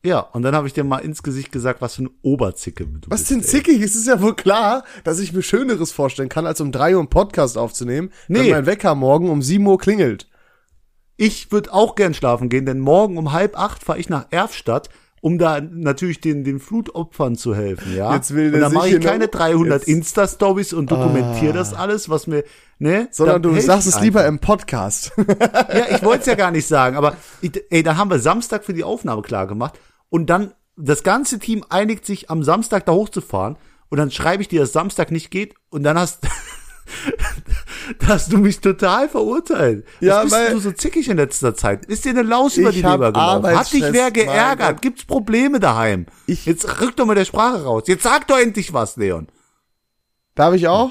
[0.03, 3.11] Ja, und dann habe ich dir mal ins Gesicht gesagt, was für ein Oberzicke du
[3.11, 3.31] Was bist.
[3.31, 3.45] denn ey.
[3.47, 3.81] zickig?
[3.83, 7.01] Es ist ja wohl klar, dass ich mir Schöneres vorstellen kann, als um drei Uhr
[7.01, 8.51] einen Podcast aufzunehmen, wenn Nee.
[8.51, 10.29] mein Wecker morgen um sieben Uhr klingelt.
[11.17, 14.89] Ich würde auch gern schlafen gehen, denn morgen um halb acht fahre ich nach Erfstadt,
[15.21, 18.15] um da natürlich den, den Flutopfern zu helfen, ja.
[18.15, 19.93] Jetzt will und dann mache ich hier keine noch- 300 jetzt- Ah.
[19.93, 22.45] Insta-Stories und dokumentiere das alles, was mir,
[22.79, 23.09] ne?
[23.11, 25.13] Sondern du sagst es lieber im Podcast.
[25.17, 28.65] Ja, ich wollte es ja gar nicht sagen, aber ich, ey, da haben wir Samstag
[28.65, 29.79] für die Aufnahme klar gemacht
[30.11, 33.57] und dann das ganze Team einigt sich am Samstag da hochzufahren
[33.89, 36.27] und dann schreibe ich dir, dass Samstag nicht geht und dann hast
[37.99, 39.85] da hast du mich total verurteilt.
[39.87, 41.87] Was Ja, bist weil- du so zickig in letzter Zeit?
[41.87, 43.57] Ist dir eine Laus über die Leber gelaufen?
[43.57, 44.83] Hat dich wer geärgert?
[44.83, 46.07] Gibt's Probleme daheim?
[46.27, 47.85] Ich- Jetzt rück doch mal der Sprache raus.
[47.87, 49.29] Jetzt sag doch endlich was, Leon.
[50.35, 50.91] Darf ich auch?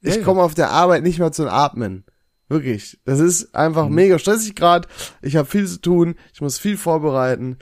[0.00, 0.22] Ja, Ich ja.
[0.22, 2.04] komme auf der Arbeit nicht mehr zum Atmen.
[2.48, 2.98] Wirklich.
[3.04, 3.94] Das ist einfach Mhm.
[3.94, 4.88] mega stressig gerade.
[5.22, 6.14] Ich habe viel zu tun.
[6.32, 7.58] Ich muss viel vorbereiten.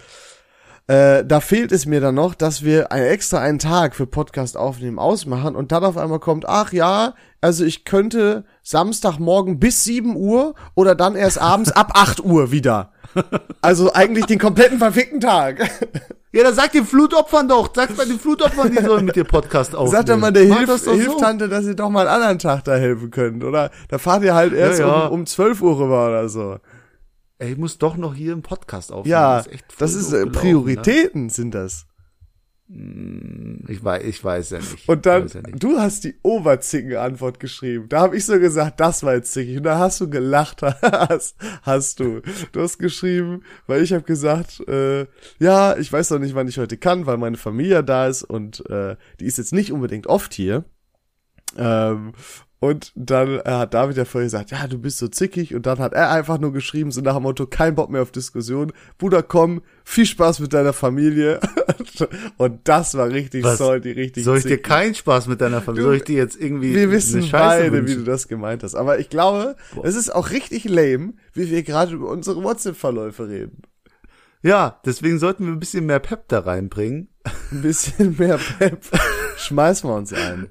[0.88, 4.56] Äh, da fehlt es mir dann noch, dass wir ein, extra einen Tag für Podcast
[4.56, 10.14] aufnehmen ausmachen und dann auf einmal kommt, ach ja, also ich könnte Samstagmorgen bis 7
[10.14, 12.92] Uhr oder dann erst abends ab 8 Uhr wieder.
[13.62, 15.68] Also eigentlich den kompletten verfickten Tag.
[16.32, 17.70] Ja, dann sag den Flutopfern doch.
[17.74, 19.92] Sag mal den Flutopfern, die sollen mit dir Podcast aufnehmen.
[19.96, 20.98] Sagt doch mal der Hilf das doch so.
[20.98, 23.42] Hilftante, dass ihr doch mal einen anderen Tag da helfen könnt.
[23.42, 25.06] Oder da fahrt ihr halt erst ja.
[25.06, 26.58] Um, um 12 Uhr rüber oder so.
[27.38, 29.12] Ey, ich muss doch noch hier im Podcast aufnehmen.
[29.12, 31.86] Ja, ist echt voll das ist äh, gelaufen, Prioritäten sind das.
[31.88, 31.96] Ne?
[33.68, 34.88] Ich weiß, ich weiß ja nicht.
[34.88, 35.62] Und dann, ja nicht.
[35.62, 37.88] du hast die Oberzicken-Antwort geschrieben.
[37.88, 39.58] Da habe ich so gesagt, das war jetzt zickig.
[39.58, 42.22] Und da hast du gelacht, hast, hast du.
[42.52, 45.06] Du hast geschrieben, weil ich habe gesagt, äh,
[45.38, 48.68] ja, ich weiß noch nicht, wann ich heute kann, weil meine Familie da ist und
[48.70, 50.64] äh, die ist jetzt nicht unbedingt oft hier.
[51.56, 52.12] Ähm,
[52.58, 55.54] und dann äh, hat David ja vorher gesagt, ja, du bist so zickig.
[55.54, 58.10] Und dann hat er einfach nur geschrieben, so nach dem Motto, kein Bock mehr auf
[58.12, 58.72] Diskussion.
[58.98, 61.38] Bruder, komm, viel Spaß mit deiner Familie.
[62.38, 63.58] und das war richtig Was?
[63.58, 64.64] salty, richtig Soll ich dir zickig.
[64.64, 65.82] keinen Spaß mit deiner Familie?
[65.82, 67.98] Du- Soll ich dir jetzt irgendwie Wir wissen beide, wie wünschen?
[67.98, 68.74] du das gemeint hast.
[68.74, 73.62] Aber ich glaube, es ist auch richtig lame, wie wir gerade über unsere WhatsApp-Verläufe reden.
[74.42, 77.08] Ja, deswegen sollten wir ein bisschen mehr Pep da reinbringen.
[77.52, 78.78] Ein bisschen mehr Pep.
[79.36, 80.50] Schmeißen wir uns ein.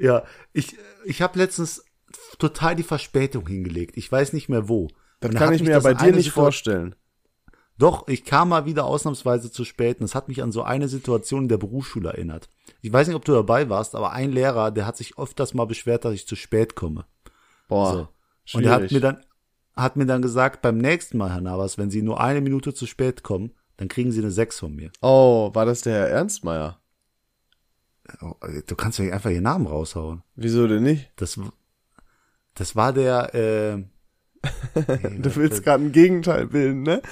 [0.00, 1.84] Ja, ich, ich habe letztens
[2.38, 3.96] total die Verspätung hingelegt.
[3.96, 4.88] Ich weiß nicht mehr wo.
[5.20, 6.94] Das Und da kann ich mir ja das bei dir nicht Situa- vorstellen.
[7.78, 10.88] Doch, ich kam mal wieder ausnahmsweise zu spät und es hat mich an so eine
[10.88, 12.50] Situation in der Berufsschule erinnert.
[12.82, 15.64] Ich weiß nicht, ob du dabei warst, aber ein Lehrer, der hat sich öfters mal
[15.66, 17.06] beschwert, dass ich zu spät komme.
[17.68, 18.08] Boah,
[18.46, 18.58] So.
[18.58, 18.92] Und er hat schwierig.
[18.92, 19.24] mir dann,
[19.76, 22.86] hat mir dann gesagt, beim nächsten Mal, Herr Navas, wenn Sie nur eine Minute zu
[22.86, 24.90] spät kommen, dann kriegen Sie eine 6 von mir.
[25.00, 26.79] Oh, war das der Herr Ernstmeier?
[28.20, 28.34] Oh,
[28.66, 30.22] Du kannst ja nicht einfach Ihren Namen raushauen.
[30.36, 31.10] Wieso denn nicht?
[31.16, 31.38] Das,
[32.54, 33.84] das war der, äh,
[35.18, 37.02] Du willst gerade ein Gegenteil bilden, ne?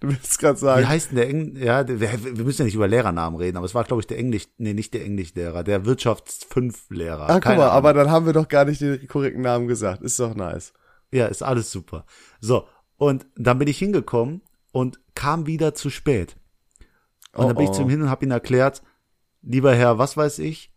[0.00, 2.74] Du willst gerade wie sagen, heißt denn der Eng, ja, der, wir, müssen ja nicht
[2.74, 5.84] über Lehrernamen reden, aber es war, glaube ich, der Englisch, nee, nicht der Englischlehrer, der
[5.84, 7.30] Wirtschafts-5-Lehrer.
[7.30, 10.02] ah, guck mal, aber dann haben wir doch gar nicht den korrekten Namen gesagt.
[10.02, 10.72] Ist doch nice.
[11.12, 12.06] Ja, ist alles super.
[12.40, 16.36] So, und dann bin ich hingekommen und kam wieder zu spät.
[17.34, 17.74] Und Oh, dann bin ich oh.
[17.74, 18.82] zu ihm hin und habe ihm erklärt,
[19.44, 20.72] lieber Herr, was weiß ich,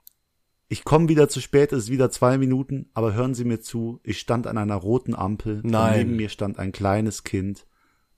[0.69, 4.01] ich komme wieder zu spät, es ist wieder zwei Minuten, aber hören Sie mir zu,
[4.03, 5.99] ich stand an einer roten Ampel, Nein.
[5.99, 7.65] neben mir stand ein kleines Kind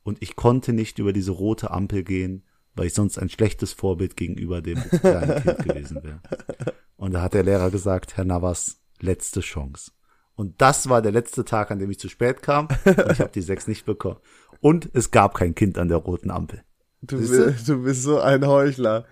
[0.03, 4.17] und ich konnte nicht über diese rote Ampel gehen, weil ich sonst ein schlechtes Vorbild
[4.17, 6.21] gegenüber dem kleinen Kind gewesen wäre.
[6.95, 9.91] Und da hat der Lehrer gesagt, Herr Navas, letzte Chance.
[10.35, 12.69] Und das war der letzte Tag, an dem ich zu spät kam.
[12.85, 14.19] Und ich habe die sechs nicht bekommen.
[14.61, 16.63] Und es gab kein Kind an der roten Ampel.
[17.01, 19.05] Du, bist, du bist so ein Heuchler.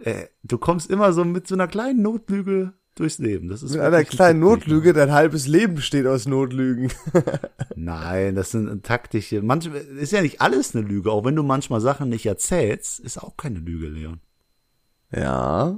[0.00, 3.48] Äh, du kommst immer so mit so einer kleinen Notlüge durchs Leben.
[3.48, 6.90] Das ist Mit einer kleinen Taktik, Notlüge, dein halbes Leben besteht aus Notlügen.
[7.12, 7.22] ne?
[7.76, 9.42] Nein, das sind taktische.
[9.42, 11.10] Manchmal ist ja nicht alles eine Lüge.
[11.12, 14.20] Auch wenn du manchmal Sachen nicht erzählst, ist auch keine Lüge, Leon.
[15.10, 15.76] Ja,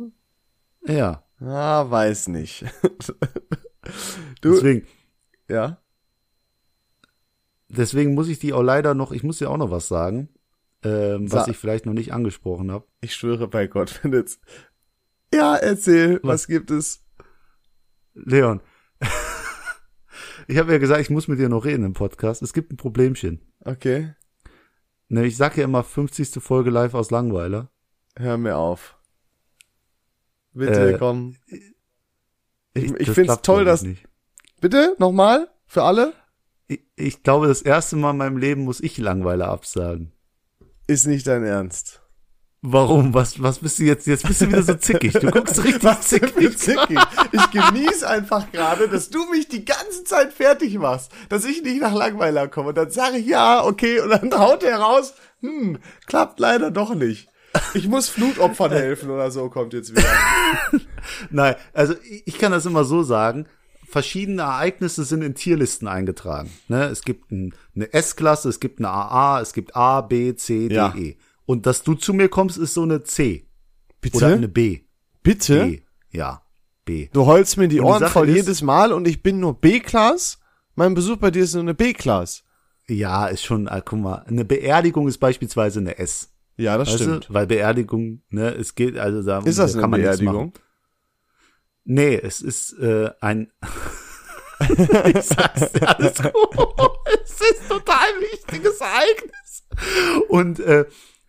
[0.87, 2.65] Ja, ah, weiß nicht.
[4.41, 4.87] du, deswegen,
[5.49, 5.79] ja,
[7.69, 9.13] deswegen muss ich die auch leider noch.
[9.13, 10.29] Ich muss dir auch noch was sagen,
[10.85, 12.87] ähm, was ich vielleicht noch nicht angesprochen habe.
[13.01, 14.41] ich schwöre bei Gott, wenn jetzt.
[15.33, 16.47] Ja, erzähl, was, Was?
[16.49, 17.05] gibt es?
[18.15, 18.61] Leon,
[20.49, 22.43] ich habe ja gesagt, ich muss mit dir noch reden im Podcast.
[22.43, 23.41] Es gibt ein Problemchen.
[23.65, 24.15] Okay,
[25.13, 26.41] Ne, ich sag ja immer 50.
[26.41, 27.69] Folge live aus Langweiler.
[28.17, 28.97] hör mir auf.
[30.53, 31.35] Bitte, Äh, komm.
[32.75, 34.09] Ich- ich das find's toll, dass- ich nicht.
[34.61, 35.49] Bitte, nochmal?
[35.67, 36.13] Für alle?
[36.69, 40.13] Ich, ich glaube, das erste Mal in meinem Leben muss ich Langweiler absagen.
[40.91, 42.03] Ist nicht dein Ernst.
[42.63, 43.15] Warum?
[43.15, 44.09] Was, was bist du jetzt?
[44.09, 45.13] Jetzt bist du wieder so zickig.
[45.13, 46.59] Du guckst richtig Was zickig.
[46.59, 46.99] zickig?
[47.31, 51.81] Ich genieße einfach gerade, dass du mich die ganze Zeit fertig machst, dass ich nicht
[51.81, 52.71] nach Langweiler komme.
[52.71, 56.93] Und dann sage ich ja, okay, und dann haut er raus, hm, klappt leider doch
[56.93, 57.29] nicht.
[57.75, 60.13] Ich muss Flutopfern helfen oder so, kommt jetzt wieder.
[61.31, 63.47] Nein, also ich kann das immer so sagen.
[63.91, 66.51] Verschiedene Ereignisse sind in Tierlisten eingetragen.
[66.69, 66.85] Ne?
[66.85, 70.75] Es gibt ein, eine S-Klasse, es gibt eine AA, es gibt A, B, C, D,
[70.75, 70.95] Ja.
[70.97, 71.17] E.
[71.47, 73.47] Und dass du zu mir kommst, ist so eine C.
[74.15, 74.81] Oder eine B.
[75.23, 75.65] Bitte?
[75.67, 75.81] B.
[76.11, 76.43] Ja,
[76.85, 77.09] B.
[77.13, 79.55] Du heulst mir die die Ohren Sache voll ist- jedes Mal und ich bin nur
[79.61, 80.39] B-Class?
[80.77, 82.45] Mein Besuch bei dir ist nur eine B-Class.
[82.89, 86.33] Ja, ist schon, ah, guck mal, eine Beerdigung ist beispielsweise eine S.
[86.57, 87.29] Ja, das Weißt stimmt.
[87.29, 87.35] du?
[87.35, 90.53] Weil Beerdigung, ne, es geht, also da Ist das da eine kann man Beerdigung?
[91.85, 93.51] Nee, es ist äh, ein
[95.15, 96.33] Ich sag's dir alles gut.
[97.25, 99.65] Es ist total wichtiges Ereignis.
[100.29, 100.85] Und äh,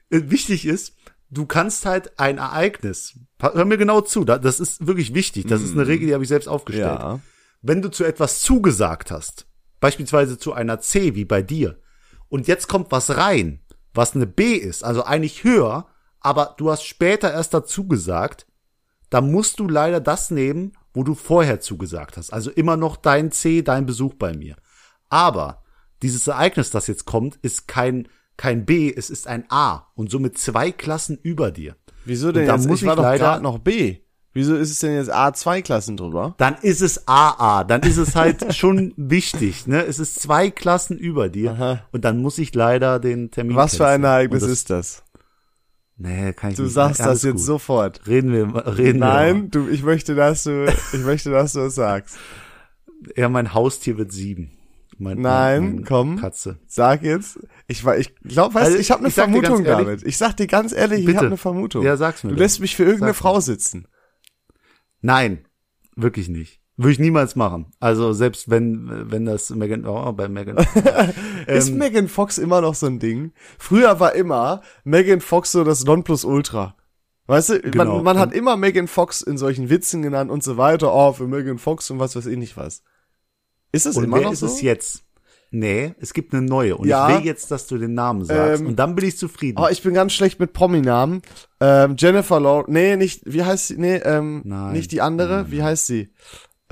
[0.09, 0.95] wichtig ist,
[1.29, 5.61] du kannst halt ein Ereignis, hör mir genau zu, da- das ist wirklich wichtig, das
[5.61, 6.99] ist eine Regel, die habe ich selbst aufgestellt.
[6.99, 7.19] Ja.
[7.61, 9.45] Wenn du zu etwas zugesagt hast,
[9.79, 11.79] beispielsweise zu einer C wie bei dir,
[12.27, 13.61] und jetzt kommt was rein,
[13.93, 15.87] was eine B ist, also eigentlich höher,
[16.19, 18.45] aber du hast später erst dazu gesagt,
[19.11, 22.33] dann musst du leider das nehmen, wo du vorher zugesagt hast.
[22.33, 24.55] Also immer noch dein C, dein Besuch bei mir.
[25.09, 25.61] Aber
[26.01, 30.37] dieses Ereignis, das jetzt kommt, ist kein, kein B, es ist ein A und somit
[30.39, 31.75] zwei Klassen über dir.
[32.05, 32.67] Wieso denn da jetzt?
[32.67, 33.97] muss ich ich leider- noch B.
[34.33, 36.35] Wieso ist es denn jetzt A2-Klassen drüber?
[36.37, 39.83] Dann ist es AA, dann ist es halt schon wichtig, ne?
[39.85, 41.81] Es ist zwei Klassen über dir Aha.
[41.91, 44.05] und dann muss ich leider den Termin Was für ein.
[44.05, 45.03] Ereignis das, ist das?
[46.03, 47.09] Nee, kann ich Du nicht sagst sagen.
[47.09, 47.45] das Alles jetzt gut.
[47.45, 48.07] sofort.
[48.07, 49.05] Reden wir, reden wir.
[49.07, 52.17] Nein, du, ich möchte, dass du, ich möchte, dass du es sagst.
[53.15, 54.51] Ja, mein Haustier wird sieben.
[54.97, 56.17] Mein, Nein, mein, komm.
[56.17, 56.59] Katze.
[56.67, 57.39] Sag jetzt.
[57.67, 60.03] Ich war, ich glaube, weißt Also, du, ich habe eine ich Vermutung, ehrlich- David.
[60.07, 61.17] Ich sag dir ganz ehrlich, ich Bitte.
[61.17, 61.83] habe eine Vermutung.
[61.83, 63.87] Ja, sag's mir Du lässt mich für irgendeine Frau sitzen.
[65.01, 65.45] Nein.
[65.95, 66.60] Wirklich nicht.
[66.81, 67.67] Würde ich niemals machen.
[67.79, 70.57] Also selbst wenn, wenn das Megan, oh, bei Megan.
[71.47, 73.33] Ist ähm, Megan Fox immer noch so ein Ding?
[73.59, 76.75] Früher war immer Megan Fox so das Nonplusultra.
[77.27, 77.95] Weißt du, Genau.
[77.95, 80.93] man, man hat immer Megan Fox in solchen Witzen genannt und so weiter.
[80.93, 82.83] Oh, für Megan Fox und was weiß ich nicht was.
[83.71, 84.47] Ist es und immer wer noch ist so?
[84.47, 85.03] es jetzt?
[85.53, 86.77] Nee, es gibt eine neue.
[86.77, 87.09] Und Ja.
[87.09, 88.61] ich will jetzt, dass du den Namen sagst.
[88.61, 89.59] Ähm, und dann bin ich zufrieden.
[89.61, 91.21] Oh, ich bin ganz schlecht mit Promi-Namen.
[91.59, 93.77] Ähm, Jennifer Lawrence, nee, nicht, wie heißt sie?
[93.77, 94.71] Nee, ähm, Nein.
[94.71, 95.43] nicht die andere.
[95.43, 96.09] Nein, Wie heißt sie?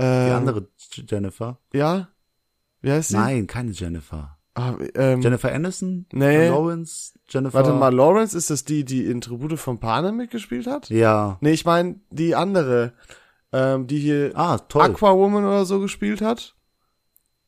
[0.00, 0.68] Die Ähm, andere
[1.08, 1.58] Jennifer?
[1.74, 2.08] Ja?
[2.80, 3.16] Wie heißt sie?
[3.16, 4.38] Nein, keine Jennifer.
[4.54, 6.06] Ah, ähm, Jennifer Aniston?
[6.12, 6.48] Nee.
[6.48, 7.12] Lawrence?
[7.28, 7.54] Jennifer?
[7.58, 10.88] warte mal, Lawrence, ist das die, die in Tribute von Panem mitgespielt hat?
[10.90, 11.38] Ja.
[11.40, 12.94] Nee, ich meine die andere,
[13.52, 14.82] ähm, die hier Ah, toll.
[14.82, 16.56] Aquawoman oder so gespielt hat.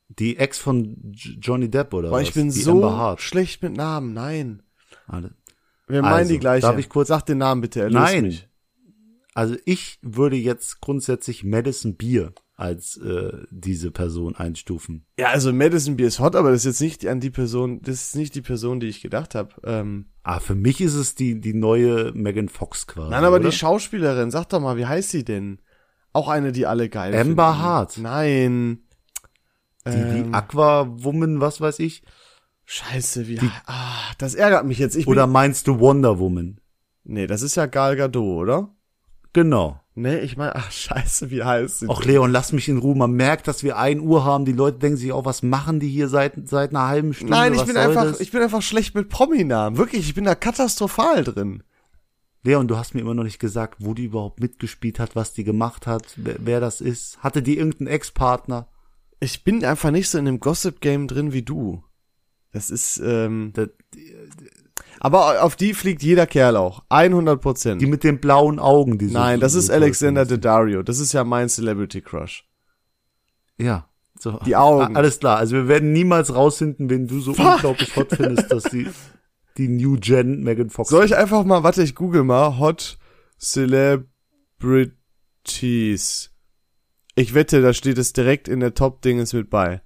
[0.08, 2.28] Die Ex von J Johnny Depp oder Boah, was?
[2.28, 4.12] ich bin die so schlecht mit Namen.
[4.12, 4.62] Nein.
[5.06, 5.32] Alle-
[5.88, 6.66] Wir meinen Also, die gleiche.
[6.66, 8.22] darf ich kurz- Sag den Namen bitte, erlöse Nein.
[8.24, 8.48] mich.
[9.34, 15.06] Also ich würde jetzt grundsätzlich Madison Beer als äh, diese Person einstufen.
[15.18, 17.94] Ja, also Madison Beer ist hot, aber das ist jetzt nicht an die Person, das
[18.08, 19.50] ist nicht die Person, die ich gedacht habe.
[19.64, 23.10] Ähm, Ah, für mich ist es die die neue Megan Fox quasi.
[23.10, 23.50] nein, aber oder?
[23.50, 25.60] die Schauspielerin, sag doch mal, wie heißt sie denn?
[26.12, 27.62] Auch eine, die alle geil Amber finden.
[27.64, 27.98] Hart.
[27.98, 28.78] Nein.
[29.84, 32.02] die, Ähm, die Aqua Woman, was weiß ich?
[32.66, 34.94] Scheiße, wie, ah, das ärgert mich jetzt.
[34.94, 36.60] Ich Oder meinst du Wonder Woman?
[37.02, 38.70] nee, das ist ja Gal Gadot, oder?
[39.32, 39.78] Genau.
[39.94, 41.88] Nee, ich meine, ach, scheiße, wie heißt sie?
[41.88, 42.96] Och Leon, lass mich in Ruhe.
[42.96, 44.44] Man merkt, dass wir ein Uhr haben.
[44.46, 47.32] Die Leute denken sich auch, was machen die hier seit seit einer halben Stunde?
[47.32, 48.20] Nein, ich was bin einfach, das?
[48.20, 49.76] ich bin einfach schlecht mit Promi-Namen.
[49.76, 51.62] Wirklich, ich bin da katastrophal drin.
[52.42, 55.44] Leon, du hast mir immer noch nicht gesagt, wo die überhaupt mitgespielt hat, was die
[55.44, 57.18] gemacht hat, wer, wer das ist.
[57.18, 58.68] Hatte die irgendeinen Ex-Partner?
[59.20, 61.84] Ich bin einfach nicht so in dem Gossip-Game drin wie du.
[62.52, 63.68] Das ist, ähm, Das-
[65.00, 66.82] aber auf die fliegt jeder Kerl auch.
[66.88, 67.82] 100 Prozent.
[67.82, 70.24] Die mit den blauen Augen, die Nein, das ist Alexander.
[70.24, 70.82] Daddario.
[70.82, 72.44] Das ist ja mein Celebrity Crush.
[73.58, 73.88] Ja.
[74.18, 74.38] So.
[74.46, 74.96] Die Augen.
[74.96, 75.38] Alles klar.
[75.38, 77.54] Also wir werden niemals rausfinden, wen du so Fuck.
[77.54, 78.88] unglaublich hot findest, dass die,
[79.56, 80.90] die New Gen Megan Fox.
[80.90, 82.98] Soll ich einfach mal, warte, ich google mal, Hot
[83.40, 86.30] Celebrities.
[87.14, 89.82] Ich wette, da steht es direkt in der Top-Dinges mit bei.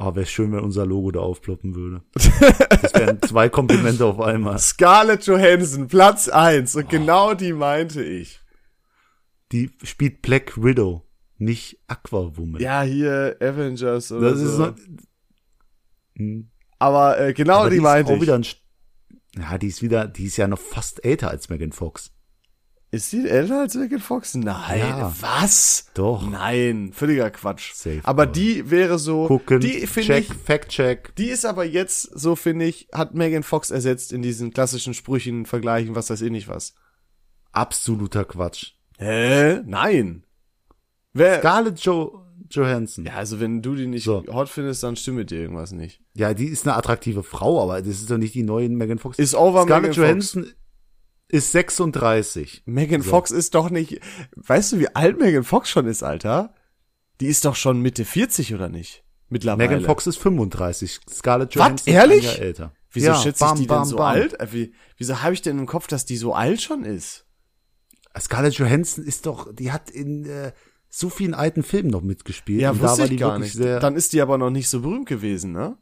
[0.00, 2.02] Oh, wäre schön, wenn unser Logo da aufploppen würde.
[2.80, 4.58] Das wären zwei Komplimente auf einmal.
[4.58, 8.40] Scarlett Johansson, Platz eins Und genau die meinte ich.
[9.50, 11.02] Die spielt Black Widow,
[11.38, 12.60] nicht Aquawoman.
[12.60, 14.66] Ja, hier Avengers oder das ist so.
[14.66, 14.74] so.
[16.16, 16.50] Hm.
[16.78, 18.22] Aber äh, genau Aber die, ist meinte auch ich.
[18.22, 18.46] wieder ein,
[19.36, 22.12] ja, die ist wieder, die ist ja noch fast älter als Megan Fox.
[22.90, 24.34] Ist die älter als Megan Fox?
[24.34, 24.78] Nein.
[24.78, 25.14] Ja.
[25.20, 25.90] Was?
[25.92, 26.26] Doch.
[26.28, 27.74] Nein, völliger Quatsch.
[27.74, 28.32] Safe aber call.
[28.32, 31.14] die wäre so, Gucken, die finde check, ich, Fact check.
[31.16, 35.44] die ist aber jetzt, so finde ich, hat Megan Fox ersetzt in diesen klassischen Sprüchen,
[35.44, 36.74] Vergleichen, was weiß ich nicht was.
[37.52, 38.72] Absoluter Quatsch.
[38.98, 39.60] Hä?
[39.66, 40.24] Nein.
[41.12, 41.40] Wer?
[41.40, 43.04] Scarlett jo Johansson.
[43.04, 44.24] Ja, also wenn du die nicht So.
[44.32, 46.00] hot findest, dann stimmt dir irgendwas nicht.
[46.14, 49.18] Ja, die ist eine attraktive Frau, aber das ist doch nicht die neue Megan Fox.
[49.18, 50.38] Ist over Scarlett Megan Fox.
[51.28, 52.62] Ist 36.
[52.66, 53.10] Megan So.
[53.10, 54.00] Fox ist doch nicht,
[54.36, 56.54] weißt du, wie alt Megan Fox schon ist, Alter?
[57.20, 59.04] Die ist doch schon Mitte 40 oder nicht?
[59.28, 59.68] Mittlerweile.
[59.68, 61.00] Megan Fox ist 35.
[61.10, 62.24] Scarlett Johansson ehrlich?
[62.24, 62.72] ist ein Jahr älter.
[62.90, 64.06] Wieso ja, schätze ich bam, die bam, denn so bam.
[64.06, 64.40] alt?
[64.40, 67.26] Äh, Wie, wieso habe ich denn im Kopf, dass die so alt schon ist?
[68.18, 70.52] Scarlett Johansson ist doch, die hat in äh,
[70.88, 72.62] so vielen alten Filmen noch mitgespielt.
[72.62, 73.52] Ja, wusste war ich die gar nicht.
[73.52, 75.76] Sehr, Dann ist die aber noch nicht so berühmt gewesen, ne?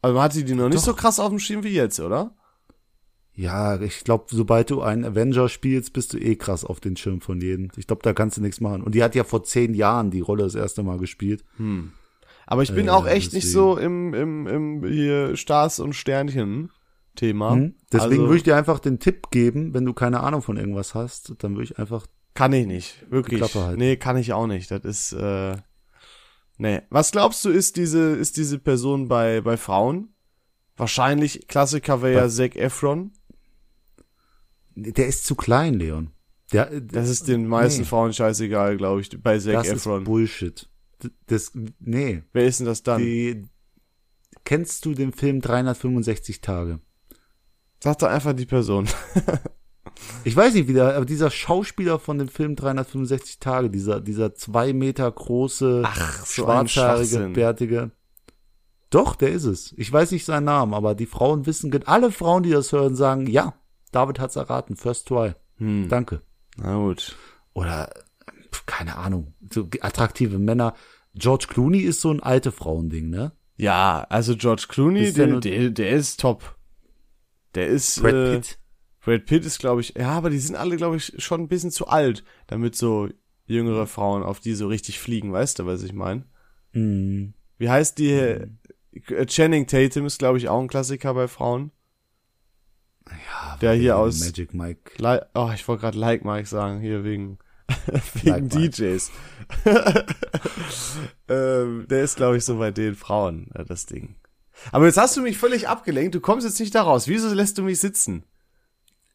[0.00, 0.84] Also hatte die noch nicht Doch.
[0.84, 2.36] so krass auf dem Schirm wie jetzt, oder?
[3.38, 7.20] Ja, ich glaube, sobald du einen Avenger spielst, bist du eh krass auf den Schirm
[7.20, 7.70] von jedem.
[7.76, 8.82] Ich glaube, da kannst du nichts machen.
[8.82, 11.44] Und die hat ja vor zehn Jahren die Rolle das erste Mal gespielt.
[12.46, 13.52] Aber ich bin Äh, auch echt nicht deswegen.
[13.52, 16.70] so im, im, im hier Stars und Sternchen
[17.14, 17.54] Thema.
[17.54, 17.74] Hm?
[17.92, 20.96] Deswegen also, würde ich dir einfach den Tipp geben, wenn du keine Ahnung von irgendwas
[20.96, 23.38] hast, dann würde ich einfach kann ich nicht, wirklich.
[23.38, 23.78] Klappe halten.
[23.78, 24.70] Nee, kann ich auch nicht.
[24.72, 25.56] Das ist äh
[26.56, 26.80] nee.
[26.90, 30.08] Was glaubst du ist diese ist diese Person bei bei Frauen?
[30.76, 33.12] Wahrscheinlich Klassiker wäre ja Zac Efron.
[34.82, 36.10] Der ist zu klein, Leon.
[36.52, 40.02] Der, Das ist den meisten nee, Frauen scheißegal, glaube ich, bei Zac das Efron.
[40.02, 40.68] ist Bullshit.
[41.26, 42.22] Das, nee.
[42.32, 43.00] Wer ist denn das dann?
[43.00, 43.46] Die,
[44.44, 46.80] kennst du den Film 365 Tage?
[47.82, 48.88] Sag doch einfach die Person.
[50.24, 54.34] Ich weiß nicht, wie der, aber dieser Schauspieler von dem Film 365 Tage, dieser, dieser
[54.34, 57.90] zwei Meter große, Ach, so schwarzhaarige, bärtige.
[58.90, 59.74] Doch, der ist es.
[59.76, 63.26] Ich weiß nicht seinen Namen, aber die Frauen wissen, alle Frauen, die das hören, sagen,
[63.26, 63.54] ja,
[63.90, 65.34] David hat's erraten, first try.
[65.56, 65.88] Hm.
[65.88, 66.22] Danke.
[66.56, 67.16] Na gut.
[67.54, 67.92] Oder,
[68.66, 70.74] keine Ahnung, so attraktive Männer.
[71.14, 73.32] George Clooney ist so ein alte Frauending, ne?
[73.56, 76.56] Ja, also George Clooney, Ist der der, der, der ist top.
[77.54, 78.58] Der ist Brad äh, Pitt.
[79.00, 81.70] Brad Pitt ist, glaube ich, ja, aber die sind alle, glaube ich, schon ein bisschen
[81.70, 83.08] zu alt, damit so
[83.46, 86.24] jüngere Frauen auf die so richtig fliegen, weißt du, was ich meine?
[86.72, 87.34] Mhm.
[87.56, 88.12] Wie heißt die?
[88.12, 91.70] äh, Channing Tatum ist, glaube ich, auch ein Klassiker bei Frauen.
[93.10, 94.92] Ja, Der hier aus- Magic Mike.
[94.98, 97.38] Li oh, ich wollte gerade Like Mike sagen, hier wegen,
[98.22, 98.50] wegen Like.
[98.50, 99.10] DJs.
[101.28, 104.16] ähm, der ist, glaube ich, so bei den Frauen, äh, das Ding.
[104.72, 107.06] Aber jetzt hast du mich völlig abgelenkt, du kommst jetzt nicht da raus.
[107.08, 108.24] Wieso lässt du mich sitzen?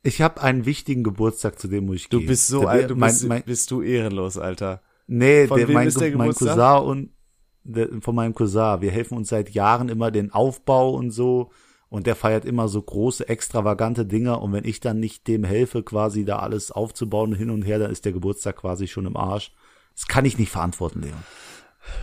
[0.01, 2.27] Ich habe einen wichtigen Geburtstag, zu dem muss ich Du gehen.
[2.27, 4.82] bist so Der- alt, du mein, bist, mein, bist du ehrenlos, Alter.
[5.08, 6.34] Nee, Von der, wem mein, ist der mein?
[6.34, 7.10] Cousin und
[7.65, 8.82] der, von meinem Cousin.
[8.82, 11.51] Wir helfen uns seit Jahren immer den Aufbau und so.
[11.93, 14.41] Und der feiert immer so große, extravagante Dinger.
[14.41, 17.91] Und wenn ich dann nicht dem helfe, quasi da alles aufzubauen hin und her, dann
[17.91, 19.51] ist der Geburtstag quasi schon im Arsch.
[19.93, 21.23] Das kann ich nicht verantworten, Leon.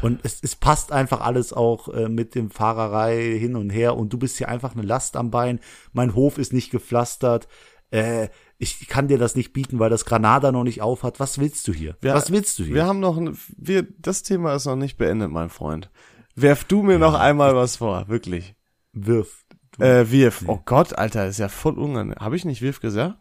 [0.00, 3.96] Und es, es passt einfach alles auch äh, mit dem Fahrerei hin und her.
[3.96, 5.58] Und du bist hier einfach eine Last am Bein.
[5.92, 7.48] Mein Hof ist nicht gepflastert.
[7.90, 11.18] Äh, ich kann dir das nicht bieten, weil das Granada noch nicht aufhat.
[11.18, 11.96] Was willst du hier?
[12.00, 12.74] Wir- Was willst du hier?
[12.76, 15.90] Wir haben noch, ein, wir, das Thema ist noch nicht beendet, mein Freund.
[16.36, 18.54] Werf du mir noch einmal was vor, wirklich.
[18.92, 19.44] Wirf.
[19.78, 20.44] Äh, Wirf.
[20.46, 22.18] Oh Gott, Alter, ist ja voll unangenehm.
[22.20, 23.18] Habe ich nicht Wirf gesagt?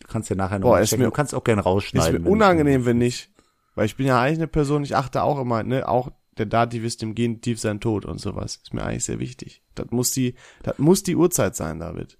[0.00, 1.02] du kannst ja nachher noch ist checken.
[1.04, 2.22] mir- Du kannst auch gerne Ist rausschneiden.
[2.24, 3.30] mir unangenehm, wenn nicht.
[3.74, 6.84] Weil ich bin ja eigentlich eine Person, ich achte auch immer, ne, auch der Dativ
[6.84, 8.56] ist dem Genitiv sein Tod und sowas.
[8.62, 9.62] Ist mir eigentlich sehr wichtig.
[9.74, 12.18] Das muss die, das muss die Uhrzeit sein, David.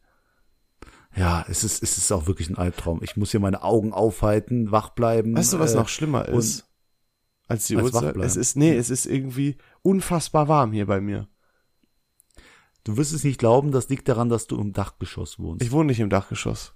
[1.14, 3.03] Ja, es ist, es ist auch wirklich ein Albtraum.
[3.03, 5.35] Ich muss hier meine Augen aufhalten, wach bleiben.
[5.37, 6.66] Weißt du, was äh, noch schlimmer ist?
[7.49, 8.16] Als die als Uhrzeit?
[8.16, 11.27] Es ist, nee, es ist irgendwie unfassbar warm hier bei mir.
[12.87, 15.61] Du wirst es nicht glauben, das liegt daran, dass du im Dachgeschoss wohnst.
[15.64, 16.72] Ich wohne nicht im Dachgeschoss.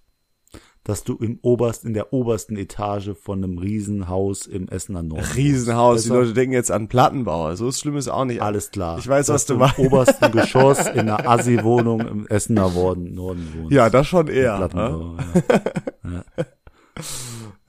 [0.83, 5.23] dass du im oberst, in der obersten Etage von einem Riesenhaus im Essener Norden.
[5.37, 6.03] Riesenhaus.
[6.03, 6.09] Die?
[6.09, 7.55] Leute denken jetzt an Plattenbauer.
[7.57, 8.43] So schlimm ist auch nicht.
[8.43, 8.99] Alles klar.
[8.99, 9.79] Ich weiß, was Dass du im meinst.
[9.79, 13.71] obersten Geschoss in einer Assi-Wohnung im Essener Norden, wohnst.
[13.71, 14.59] Ja, das schon eher.
[14.59, 14.69] Ne?
[14.69, 15.17] Plattenbau,
[16.05, 16.45] ja.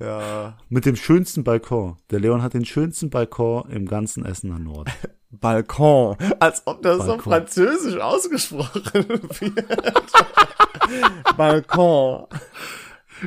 [0.02, 0.58] Ja.
[0.70, 1.98] Mit dem schönsten Balkon.
[2.10, 4.92] Der Leon hat den schönsten Balkon im ganzen Essener Norden.
[5.30, 6.18] Balkon.
[6.40, 7.32] Als ob das so Balkon.
[7.32, 10.12] französisch ausgesprochen wird.
[11.38, 12.26] Balkon.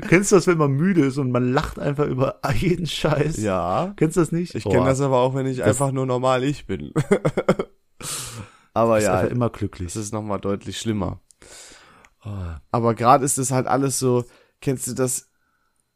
[0.09, 3.37] Kennst du das, wenn man müde ist und man lacht einfach über jeden Scheiß?
[3.39, 3.95] Ja.
[3.97, 4.55] Kennst du das nicht?
[4.55, 6.93] Ich kenne das aber auch, wenn ich einfach nur normal ich bin.
[8.75, 9.93] aber ist ja, immer glücklich.
[9.93, 11.21] das ist nochmal deutlich schlimmer.
[12.25, 12.31] Oh.
[12.73, 14.25] Aber gerade ist es halt alles so,
[14.61, 15.31] kennst du das?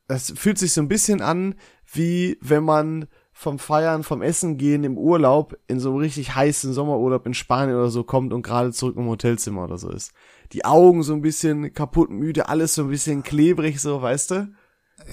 [0.09, 1.55] Das fühlt sich so ein bisschen an,
[1.92, 3.07] wie wenn man
[3.38, 7.77] vom Feiern, vom Essen gehen im Urlaub in so einem richtig heißen Sommerurlaub in Spanien
[7.77, 10.12] oder so kommt und gerade zurück im Hotelzimmer oder so ist.
[10.53, 14.49] Die Augen so ein bisschen kaputt, müde, alles so ein bisschen klebrig, so, weißt du?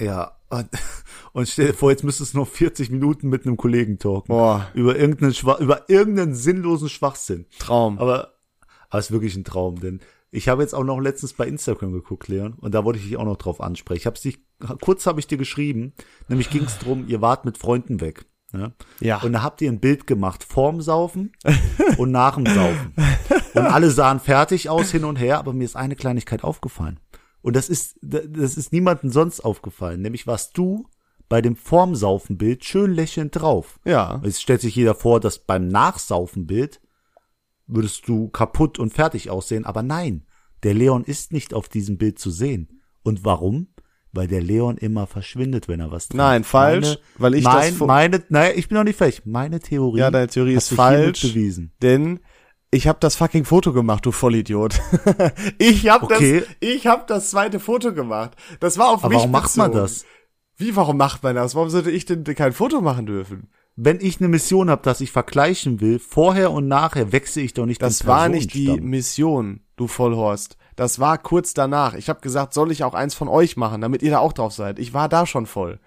[0.00, 0.32] Ja.
[0.48, 0.68] Und,
[1.32, 4.28] und stell dir vor, jetzt müsstest du noch 40 Minuten mit einem Kollegen talken.
[4.28, 7.46] Boah, Über irgendeinen, Schwa über irgendeinen sinnlosen Schwachsinn.
[7.60, 7.98] Traum.
[7.98, 8.34] Aber,
[8.88, 11.92] aber es ist wirklich ein Traum, denn ich habe jetzt auch noch letztens bei Instagram
[11.92, 14.00] geguckt, Leon, und da wollte ich dich auch noch drauf ansprechen.
[14.00, 14.38] Ich habe dich,
[14.80, 15.94] kurz habe ich dir geschrieben,
[16.28, 18.26] nämlich ging es drum, ihr wart mit Freunden weg.
[18.52, 18.72] Ja?
[19.00, 19.22] Ja.
[19.22, 21.32] Und da habt ihr ein Bild gemacht, vorm Saufen
[21.96, 22.94] und nach dem Saufen.
[23.54, 27.00] Und alle sahen fertig aus hin und her, aber mir ist eine Kleinigkeit aufgefallen.
[27.42, 30.02] Und das ist, das ist niemandem sonst aufgefallen.
[30.02, 30.88] Nämlich warst du
[31.28, 33.78] bei dem vorm Saufen Bild schön lächelnd drauf.
[33.84, 34.20] Ja.
[34.24, 36.80] Es stellt sich jeder vor, dass beim Nachsaufen-Bild
[37.66, 40.24] würdest du kaputt und fertig aussehen, aber nein,
[40.62, 42.80] der Leon ist nicht auf diesem Bild zu sehen.
[43.02, 43.68] Und warum?
[44.12, 46.16] Weil der Leon immer verschwindet, wenn er was trinkt.
[46.18, 49.22] Nein, falsch, weil ich das mein, vor- meine, naja, ich bin noch nicht fertig.
[49.26, 51.20] Meine Theorie, Ja, deine Theorie ist falsch.
[51.22, 51.72] bewiesen.
[51.82, 52.20] Denn
[52.70, 54.80] ich habe das fucking Foto gemacht, du Vollidiot.
[55.58, 56.40] ich habe Okay.
[56.40, 58.32] das, ich habe das zweite Foto gemacht.
[58.60, 59.84] Das war auf Aber mich warum macht man bezogen.
[59.86, 60.04] das?
[60.56, 61.54] Wie, warum macht man das?
[61.54, 63.50] Warum sollte ich denn kein Foto machen dürfen?
[63.76, 67.66] Wenn ich eine Mission habe, dass ich vergleichen will, vorher und nachher wechsle ich doch
[67.66, 68.80] nicht Das den war nicht die.
[68.80, 70.56] Mission, du Vollhorst.
[70.76, 71.94] Das war kurz danach.
[71.94, 74.52] Ich habe gesagt, soll ich auch eins von euch machen, damit ihr da auch drauf
[74.52, 74.78] seid.
[74.78, 75.78] Ich war da schon voll.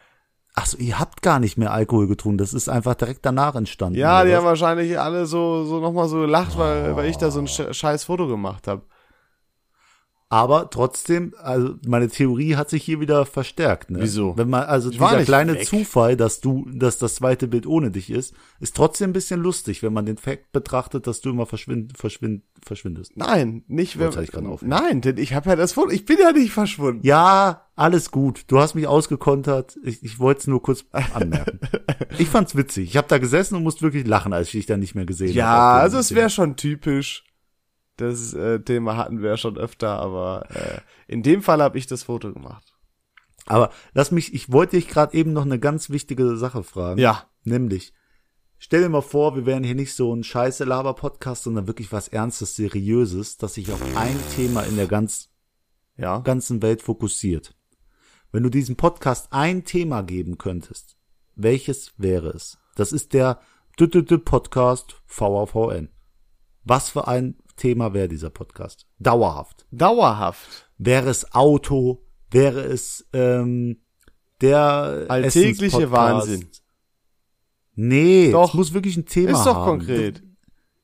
[0.53, 2.37] Ach so, ihr habt gar nicht mehr Alkohol getrunken.
[2.37, 3.97] Das ist einfach direkt danach entstanden.
[3.97, 4.37] Ja, die was?
[4.37, 7.71] haben wahrscheinlich alle so so nochmal so gelacht, weil, weil ich da so ein sch
[7.71, 8.83] scheiß Foto gemacht habe.
[10.31, 13.89] Aber trotzdem, also meine Theorie hat sich hier wieder verstärkt.
[13.89, 13.97] Ne?
[14.01, 14.37] Wieso?
[14.37, 15.65] Wenn man also war dieser kleine weg.
[15.65, 19.81] Zufall, dass du, dass das zweite Bild ohne dich ist, ist trotzdem ein bisschen lustig,
[19.81, 23.17] wenn man den Fakt betrachtet, dass du immer verschwind, verschwind, verschwindest.
[23.17, 24.11] Nein, nicht wenn.
[24.11, 24.69] Gerade aufhören.
[24.69, 25.89] Nein, denn ich habe ja das Foto.
[25.89, 27.03] Ich bin ja nicht verschwunden.
[27.03, 28.43] Ja, alles gut.
[28.49, 29.79] Du hast mich ausgekontert.
[29.83, 31.59] Ich, ich wollte es nur kurz anmerken.
[32.19, 32.89] ich fand's witzig.
[32.89, 35.33] Ich habe da gesessen und musste wirklich lachen, als ich dich dann nicht mehr gesehen
[35.33, 35.81] Ja, habe.
[35.81, 37.23] also es wäre schon typisch.
[37.99, 42.03] Das äh, Thema hatten wir schon öfter, aber äh, in dem Fall habe ich das
[42.03, 42.73] Foto gemacht.
[43.45, 46.99] Aber lass mich, ich wollte dich gerade eben noch eine ganz wichtige Sache fragen.
[46.99, 47.29] Ja.
[47.43, 47.93] Nämlich,
[48.57, 52.07] stell dir mal vor, wir wären hier nicht so ein scheiße Laber-Podcast, sondern wirklich was
[52.07, 55.29] Ernstes, Seriöses, dass sich auf ein Thema in der ganz,
[55.97, 56.19] Ja.
[56.19, 57.55] ganzen Welt fokussiert.
[58.31, 60.95] Wenn du diesem Podcast ein Thema geben könntest,
[61.35, 62.59] welches wäre es?
[62.75, 63.41] Das ist der
[64.23, 65.89] Podcast VAVN.
[66.63, 68.87] Was für ein Thema wäre dieser Podcast?
[68.97, 69.67] Dauerhaft.
[69.71, 70.71] Dauerhaft.
[70.79, 72.03] Wäre es Auto?
[72.31, 73.81] Wäre es ähm,
[74.41, 75.91] der Alltägliche?
[75.91, 76.49] Wahnsinn.
[77.75, 78.49] Nee, Doch.
[78.49, 79.79] es muss wirklich ein Thema Ist doch haben.
[79.79, 80.23] konkret.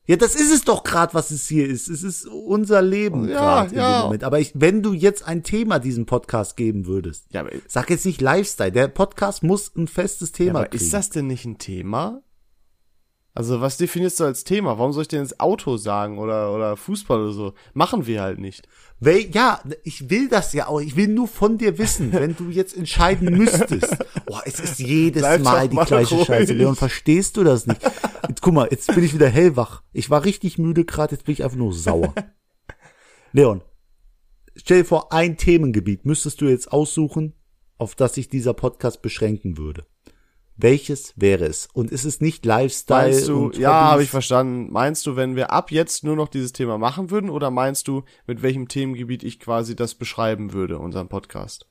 [0.08, 1.88] Ja, das ist es doch gerade, was es hier ist.
[1.88, 3.98] Es ist unser Leben Ja, gerade in ja.
[3.98, 4.24] dem Moment.
[4.24, 8.06] Aber ich, wenn du jetzt ein Thema diesem Podcast geben würdest, Ja, aber, sag jetzt
[8.06, 8.70] nicht Lifestyle.
[8.70, 10.84] Der Podcast muss ein festes ja, Thema aber kriegen.
[10.84, 12.22] ist das denn nicht ein Thema?
[13.36, 14.78] Also, was definierst du als Thema?
[14.78, 17.52] Warum soll ich denn jetzt Auto sagen oder, oder Fußball oder so?
[17.74, 18.66] Machen wir halt nicht.
[18.98, 20.80] Wel ja, ich will das ja auch.
[20.80, 23.94] Ich will nur von dir wissen, wenn du jetzt entscheiden müsstest.
[24.24, 26.26] Boah, es ist jedes Bleib Mal die mal gleiche ruhig.
[26.26, 26.54] Scheiße.
[26.54, 27.82] Leon, verstehst du das nicht?
[28.26, 29.82] Jetzt, guck mal, jetzt bin ich wieder hellwach.
[29.92, 32.14] Ich war richtig müde gerade, jetzt bin ich einfach nur sauer.
[33.32, 33.60] Leon,
[34.56, 37.34] stell dir vor, ein Themengebiet müsstest du jetzt aussuchen,
[37.76, 39.84] auf das sich dieser Podcast beschränken würde.
[40.58, 41.68] Welches wäre es?
[41.74, 43.10] Und ist es nicht Lifestyle?
[43.12, 44.72] Meinst du, und ja, habe ich verstanden.
[44.72, 48.04] Meinst du, wenn wir ab jetzt nur noch dieses Thema machen würden oder meinst du,
[48.26, 51.66] mit welchem Themengebiet ich quasi das beschreiben würde, unseren Podcast?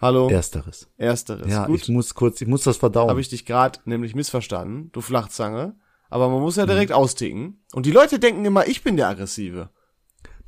[0.00, 0.28] Hallo?
[0.28, 0.88] Ersteres.
[0.96, 1.46] Ersteres.
[1.50, 1.82] Ja, Gut.
[1.82, 3.10] ich muss kurz, ich muss das verdauen.
[3.10, 5.76] habe ich dich gerade nämlich missverstanden, du Flachzange.
[6.08, 6.70] Aber man muss ja Mhm.
[6.70, 7.62] direkt austicken.
[7.72, 9.70] Und die Leute denken immer, ich bin der Aggressive.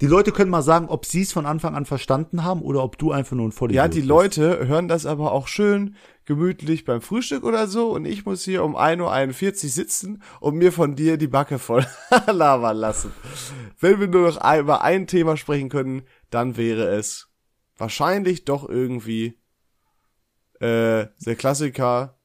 [0.02, 2.98] Die Leute können mal sagen, ob sie es von Anfang an verstanden haben oder ob
[2.98, 4.08] du einfach nur ein Vollidiot Ja, die bist.
[4.08, 5.94] Leute hören das aber auch schön
[6.24, 10.72] gemütlich beim Frühstück oder so und ich muss hier um 1.41 Uhr sitzen und mir
[10.72, 11.86] von dir die Backe voll
[12.26, 13.12] labern lassen.
[13.78, 17.28] Wenn wir nur noch über ein Thema sprechen können, dann wäre es
[17.76, 19.38] wahrscheinlich doch irgendwie
[20.58, 22.18] äh, der Klassiker.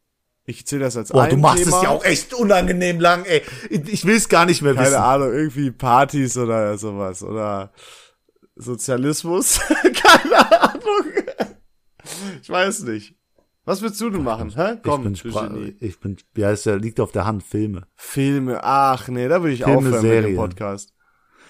[0.50, 1.78] Ich zähle das als Boah, ein du machst Thema.
[1.78, 3.42] es ja auch echt unangenehm lang, ey.
[3.70, 5.02] Ich will es gar nicht mehr keine wissen.
[5.02, 7.74] Ahnung, irgendwie Partys oder sowas oder
[8.56, 9.60] Sozialismus.
[9.84, 11.12] keine Ahnung.
[12.42, 13.16] Ich weiß nicht.
[13.66, 14.54] Was willst du denn machen?
[14.56, 14.78] Hä?
[14.82, 17.86] Komm, ich bin, Spra ich bin, ja, es liegt auf der Hand, Filme.
[17.96, 18.64] Filme.
[18.64, 20.32] Ach nee, da würde ich Filme, aufhören mit Serien.
[20.32, 20.94] dem Podcast.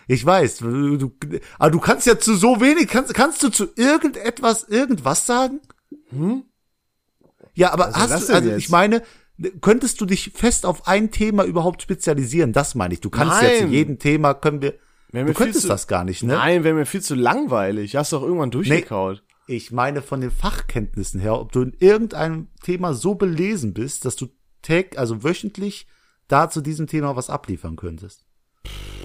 [0.07, 1.11] Ich weiß, du, du,
[1.59, 5.59] aber du kannst ja zu so wenig, kannst, kannst du zu irgendetwas irgendwas sagen?
[7.57, 9.01] Ja, aber das hast du, also ich meine,
[9.61, 12.53] könntest du dich fest auf ein Thema überhaupt spezialisieren?
[12.53, 13.01] Das meine ich.
[13.01, 13.71] Du kannst ja zu Nein.
[13.73, 14.75] jedem Thema können wir,
[15.11, 16.33] Wär du könntest zu- das gar nicht, ne?
[16.33, 17.95] Nein, wäre mir viel zu langweilig.
[17.95, 19.23] Hast doch irgendwann durchgekaut.
[19.47, 24.15] Ich meine von den Fachkenntnissen her, ob du in irgendeinem Thema so belesen bist, dass
[24.17, 24.27] du
[24.61, 25.87] tag, also wöchentlich
[26.27, 28.25] da zu diesem Thema was abliefern könntest.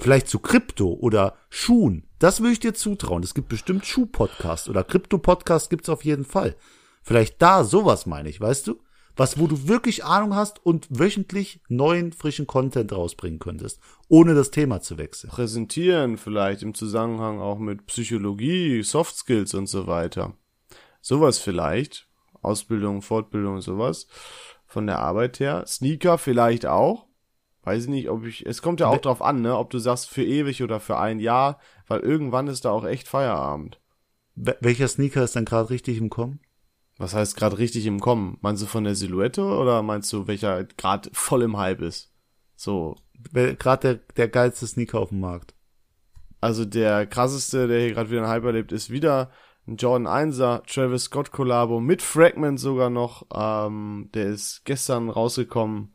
[0.01, 2.09] Vielleicht zu Krypto oder Schuhen.
[2.19, 3.23] Das würde ich dir zutrauen.
[3.23, 6.55] Es gibt bestimmt Schuh-Podcast oder Krypto-Podcast gibt's auf jeden Fall.
[7.03, 8.81] Vielleicht da sowas meine ich, weißt du?
[9.15, 14.49] Was, wo du wirklich Ahnung hast und wöchentlich neuen, frischen Content rausbringen könntest, ohne das
[14.49, 15.29] Thema zu wechseln.
[15.29, 20.33] Präsentieren vielleicht im Zusammenhang auch mit Psychologie, Soft Skills und so weiter.
[20.99, 22.07] Sowas vielleicht.
[22.41, 24.07] Ausbildung, Fortbildung, sowas.
[24.65, 25.63] Von der Arbeit her.
[25.67, 27.05] Sneaker vielleicht auch.
[27.61, 30.09] Weiß ich nicht, ob ich, es kommt ja auch drauf an, ne, ob du sagst
[30.09, 33.79] für ewig oder für ein Jahr, weil irgendwann ist da auch echt Feierabend.
[34.35, 36.41] Wel- Welcher Sneaker ist dann gerade richtig im Kommen?
[37.03, 38.37] Was heißt gerade richtig im Kommen?
[38.39, 42.13] Meinst du von der Silhouette oder meinst du, welcher gerade voll im Hype ist?
[42.55, 42.95] So,
[43.33, 45.53] Gerade der, der geilste Sneaker auf dem Markt.
[46.39, 49.31] also der krasseste, der hier gerade wieder einen Hype erlebt, ist wieder
[49.67, 53.25] ein Jordan 1er Travis Scott Kollabo mit Fragment sogar noch.
[53.33, 55.93] Ähm, der ist gestern rausgekommen,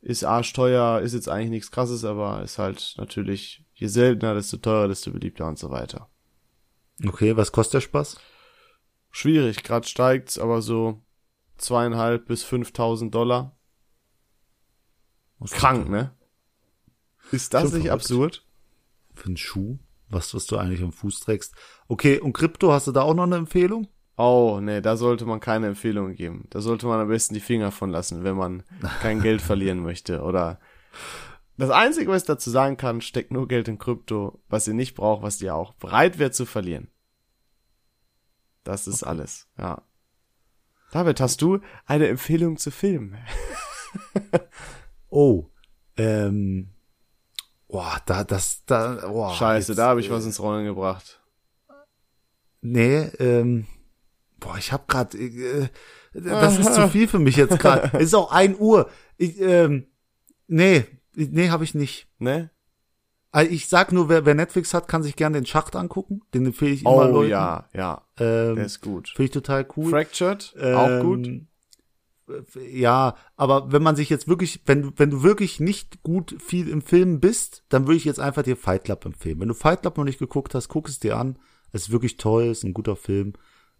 [0.00, 4.88] ist arschteuer, ist jetzt eigentlich nichts krasses, aber ist halt natürlich, je seltener, desto teurer,
[4.88, 6.08] desto beliebter und so weiter.
[7.06, 8.18] Okay, was kostet der Spaß?
[9.10, 11.02] Schwierig, gerade steigt's, aber so
[11.56, 13.56] zweieinhalb bis 5.000 Dollar.
[15.50, 16.12] Krank, ne?
[17.30, 17.90] Ist das nicht verrückt.
[17.90, 18.46] absurd?
[19.14, 19.78] Für einen Schuh?
[20.08, 21.54] Was, was du eigentlich am Fuß trägst.
[21.86, 23.88] Okay, und Krypto, hast du da auch noch eine Empfehlung?
[24.16, 26.46] Oh, nee, da sollte man keine Empfehlungen geben.
[26.50, 28.64] Da sollte man am besten die Finger von lassen, wenn man
[29.02, 30.22] kein Geld verlieren möchte.
[30.22, 30.58] Oder
[31.56, 34.94] das Einzige, was ich dazu sagen kann, steckt nur Geld in Krypto, was ihr nicht
[34.94, 36.88] braucht, was ihr auch bereit wärt zu verlieren.
[38.68, 39.80] Das ist alles, ja.
[40.92, 43.16] David, hast du eine Empfehlung zu Filmen?
[45.08, 45.46] Oh,
[45.96, 46.68] ähm,
[47.66, 49.34] boah, da, das, da, boah.
[49.34, 51.18] Scheiße, jetzt, da habe ich äh, was ins Rollen gebracht.
[52.60, 53.66] Nee, ähm,
[54.38, 55.70] boah, ich hab grad, äh,
[56.12, 57.96] das ist zu viel für mich jetzt gerade.
[57.96, 58.90] Ist auch ein Uhr.
[59.16, 59.86] Ich, ähm,
[60.46, 62.06] nee, nee, habe ich nicht.
[62.18, 62.50] Ne?
[63.30, 66.22] Also ich sag nur, wer, wer Netflix hat, kann sich gerne den Schacht angucken.
[66.32, 67.30] Den empfehle ich immer Oh Leuten.
[67.30, 69.08] ja, ja, Ähm, der ist gut.
[69.10, 69.90] Finde ich total cool.
[69.90, 71.26] Fractured, auch gut.
[71.26, 71.48] Ähm,
[72.70, 76.68] ja, aber wenn man sich jetzt wirklich, wenn du, wenn du wirklich nicht gut viel
[76.68, 79.40] im Film bist, dann würde ich jetzt einfach dir Fight Club empfehlen.
[79.40, 81.38] Wenn du Fight Club noch nicht geguckt hast, guck es dir an.
[81.72, 83.32] Es ist wirklich toll, ist ein guter Film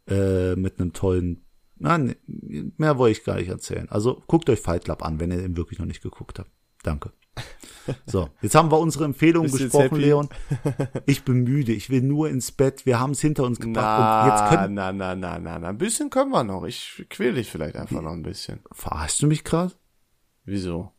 [0.09, 1.45] äh, mit einem tollen.
[1.77, 3.89] Nein, mehr wollte ich gar nicht erzählen.
[3.91, 6.51] Also guckt euch Fight Club an, wenn ihr ihn wirklich noch nicht geguckt habt.
[6.83, 7.13] Danke.
[8.05, 10.01] So, jetzt haben wir unsere Empfehlung Bist du jetzt gesprochen?
[10.01, 10.29] Leon.
[11.07, 12.85] Ich bin müde, ich will nur ins Bett.
[12.85, 14.75] Wir haben es hinter uns gebracht Na, und jetzt können.
[14.75, 16.65] na, na, na, na, na, ein bisschen können wir noch.
[16.67, 18.61] Ich quäl dich vielleicht einfach noch ein bisschen.
[18.73, 19.73] Verarschst du mich gerade?
[20.45, 20.93] Wieso?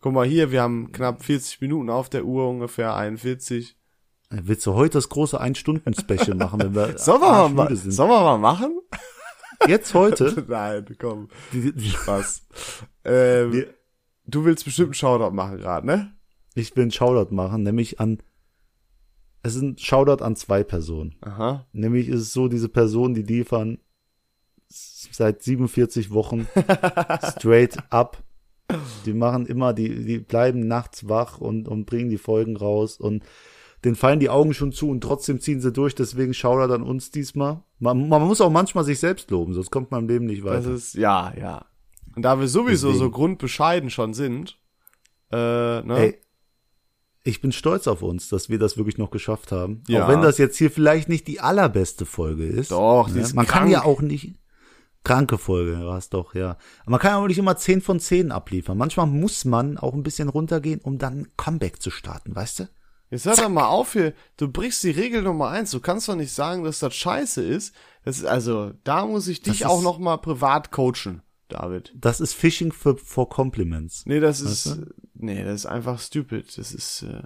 [0.00, 3.76] Guck mal hier, wir haben knapp 40 Minuten auf der Uhr, ungefähr 41.
[4.30, 7.92] Willst du heute das große Ein-Stunden-Special machen, wenn wir Sollen wir, mal, sind?
[7.92, 8.76] sollen wir mal machen?
[9.68, 10.44] Jetzt heute?
[10.48, 11.28] Nein, komm.
[11.52, 12.42] Die- die- Spaß.
[13.04, 13.74] ähm, Wir-
[14.28, 16.12] du willst bestimmt einen Shoutout machen gerade, ne?
[16.54, 18.18] Ich will einen Shoutout machen, nämlich an,
[19.42, 21.16] es ist ein Shoutout an zwei Personen.
[21.20, 21.66] Aha.
[21.72, 23.78] Nämlich ist es so, diese Personen, die liefern
[24.68, 26.46] seit 47 Wochen
[27.22, 28.22] straight up.
[29.06, 33.24] Die machen immer, die, die bleiben nachts wach und, und bringen die Folgen raus und
[33.84, 37.10] denen fallen die Augen schon zu und trotzdem ziehen sie durch, deswegen Shoutout an uns
[37.10, 37.62] diesmal.
[37.78, 40.64] Man, man muss auch manchmal sich selbst loben, sonst kommt man im Leben nicht Das
[40.64, 40.74] weiter.
[40.74, 41.64] ist, ja, ja.
[42.18, 43.04] Und da wir sowieso Deswegen.
[43.04, 44.58] so grundbescheiden schon sind,
[45.30, 45.98] äh, ne?
[45.98, 46.20] Ey,
[47.22, 49.84] ich bin stolz auf uns, dass wir das wirklich noch geschafft haben.
[49.86, 50.02] Ja.
[50.02, 52.72] Auch wenn das jetzt hier vielleicht nicht die allerbeste Folge ist.
[52.72, 53.20] Doch, ne?
[53.34, 53.70] Man kann krank.
[53.70, 54.34] ja auch nicht.
[55.04, 56.56] Kranke Folge, war es doch, ja.
[56.80, 58.76] Aber man kann ja auch nicht immer 10 von 10 abliefern.
[58.76, 62.68] Manchmal muss man auch ein bisschen runtergehen, um dann ein Comeback zu starten, weißt du?
[63.10, 64.12] Jetzt hör doch mal auf hier.
[64.36, 65.70] Du brichst die Regel Nummer eins.
[65.70, 67.76] Du kannst doch nicht sagen, dass das scheiße ist.
[68.04, 71.92] Das ist also, da muss ich dich auch noch mal privat coachen, David.
[71.96, 74.06] Das ist Fishing for, for Compliments.
[74.06, 74.78] Nee, das ist,
[75.14, 76.56] nee, das ist einfach stupid.
[76.56, 77.22] Das ist, äh,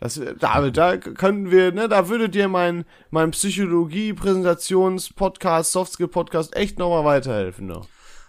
[0.00, 6.90] das, David, da können wir, ne, da würde dir mein, mein Psychologie-Präsentations-Podcast, Softskill-Podcast echt noch
[6.90, 7.80] mal weiterhelfen, ne?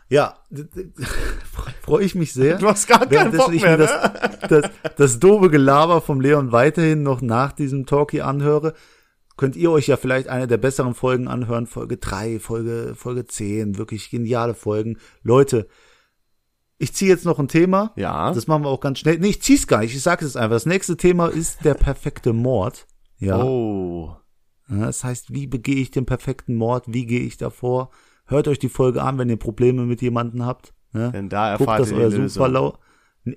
[0.10, 0.40] Ja,
[1.84, 2.58] freue ich mich sehr.
[2.58, 4.12] Du hast gar keinen Bock Währenddessen ich mehr, mir ne?
[4.42, 8.74] das, das, das doofe Gelaber vom Leon weiterhin noch nach diesem Talk hier anhöre,
[9.40, 11.66] könnt ihr euch ja vielleicht eine der besseren Folgen anhören.
[11.66, 14.98] Folge 3, Folge, Folge 10, wirklich geniale Folgen.
[15.24, 15.70] Leute,
[16.78, 17.94] ich ziehe jetzt noch ein Thema.
[17.96, 18.34] Ja.
[18.34, 19.18] Das machen wir auch ganz schnell.
[19.18, 19.96] Nee, ich zieh's gar nicht.
[19.96, 20.58] Ich sage es einfach.
[20.58, 22.86] Das nächste Thema ist der perfekte Mord.
[23.18, 23.42] Ja.
[23.42, 24.18] Oh.
[24.68, 26.84] Das heißt, wie begehe ich den perfekten Mord?
[26.88, 27.92] Wie gehe ich davor?
[28.26, 30.74] Hört euch die Folge an, wenn ihr Probleme mit jemandem habt.
[30.92, 31.14] Ne?
[31.14, 32.28] Denn da Guckt, erfahrt dass ihr euer die Lösung.
[32.28, 32.78] Suchverlauf.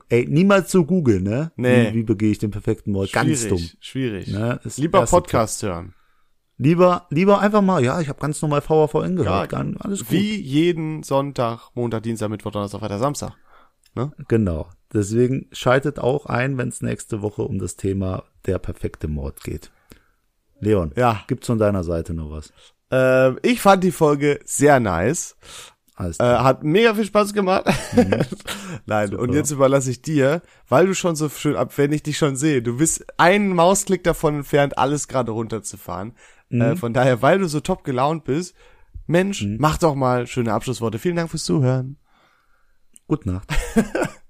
[0.09, 1.53] Ey, niemals so googeln, ne?
[1.57, 1.91] Nee.
[1.91, 3.13] Wie, wie begehe ich den perfekten Mord?
[3.13, 3.61] Ganz dumm.
[3.81, 4.29] Schwierig.
[4.29, 4.61] Ne?
[4.77, 5.87] Lieber Podcast hören.
[5.87, 5.95] Tipp.
[6.59, 9.49] Lieber, lieber einfach mal, ja, ich habe ganz normal VVN Ja, gehört.
[9.51, 10.11] Gar, alles gut.
[10.13, 13.33] Wie jeden Sonntag, Montag, Dienstag, Mittwoch, Donnerstag, Freitag, Samstag.
[14.29, 14.69] Genau.
[14.93, 19.71] Deswegen schaltet auch ein, wenn es nächste Woche um das Thema der perfekte Mord geht.
[20.61, 21.25] Leon, Ja.
[21.27, 22.53] gibt's von deiner Seite noch was?
[22.91, 25.37] Ähm, ich fand die Folge sehr nice.
[25.95, 27.65] Alles Äh, hat mega viel Spaß gemacht.
[28.87, 29.23] Nein, Super.
[29.23, 32.37] und jetzt überlasse ich dir, weil du schon so schön ab, wenn ich dich schon
[32.37, 36.15] sehe, du bist einen Mausklick davon entfernt, alles gerade runterzufahren.
[36.51, 38.55] Äh, von daher, weil du so top gelaunt bist,
[39.07, 40.99] Mensch, mach doch mal schöne Abschlussworte.
[40.99, 41.97] Vielen Dank fürs Zuhören.
[43.09, 43.49] Gute Nacht.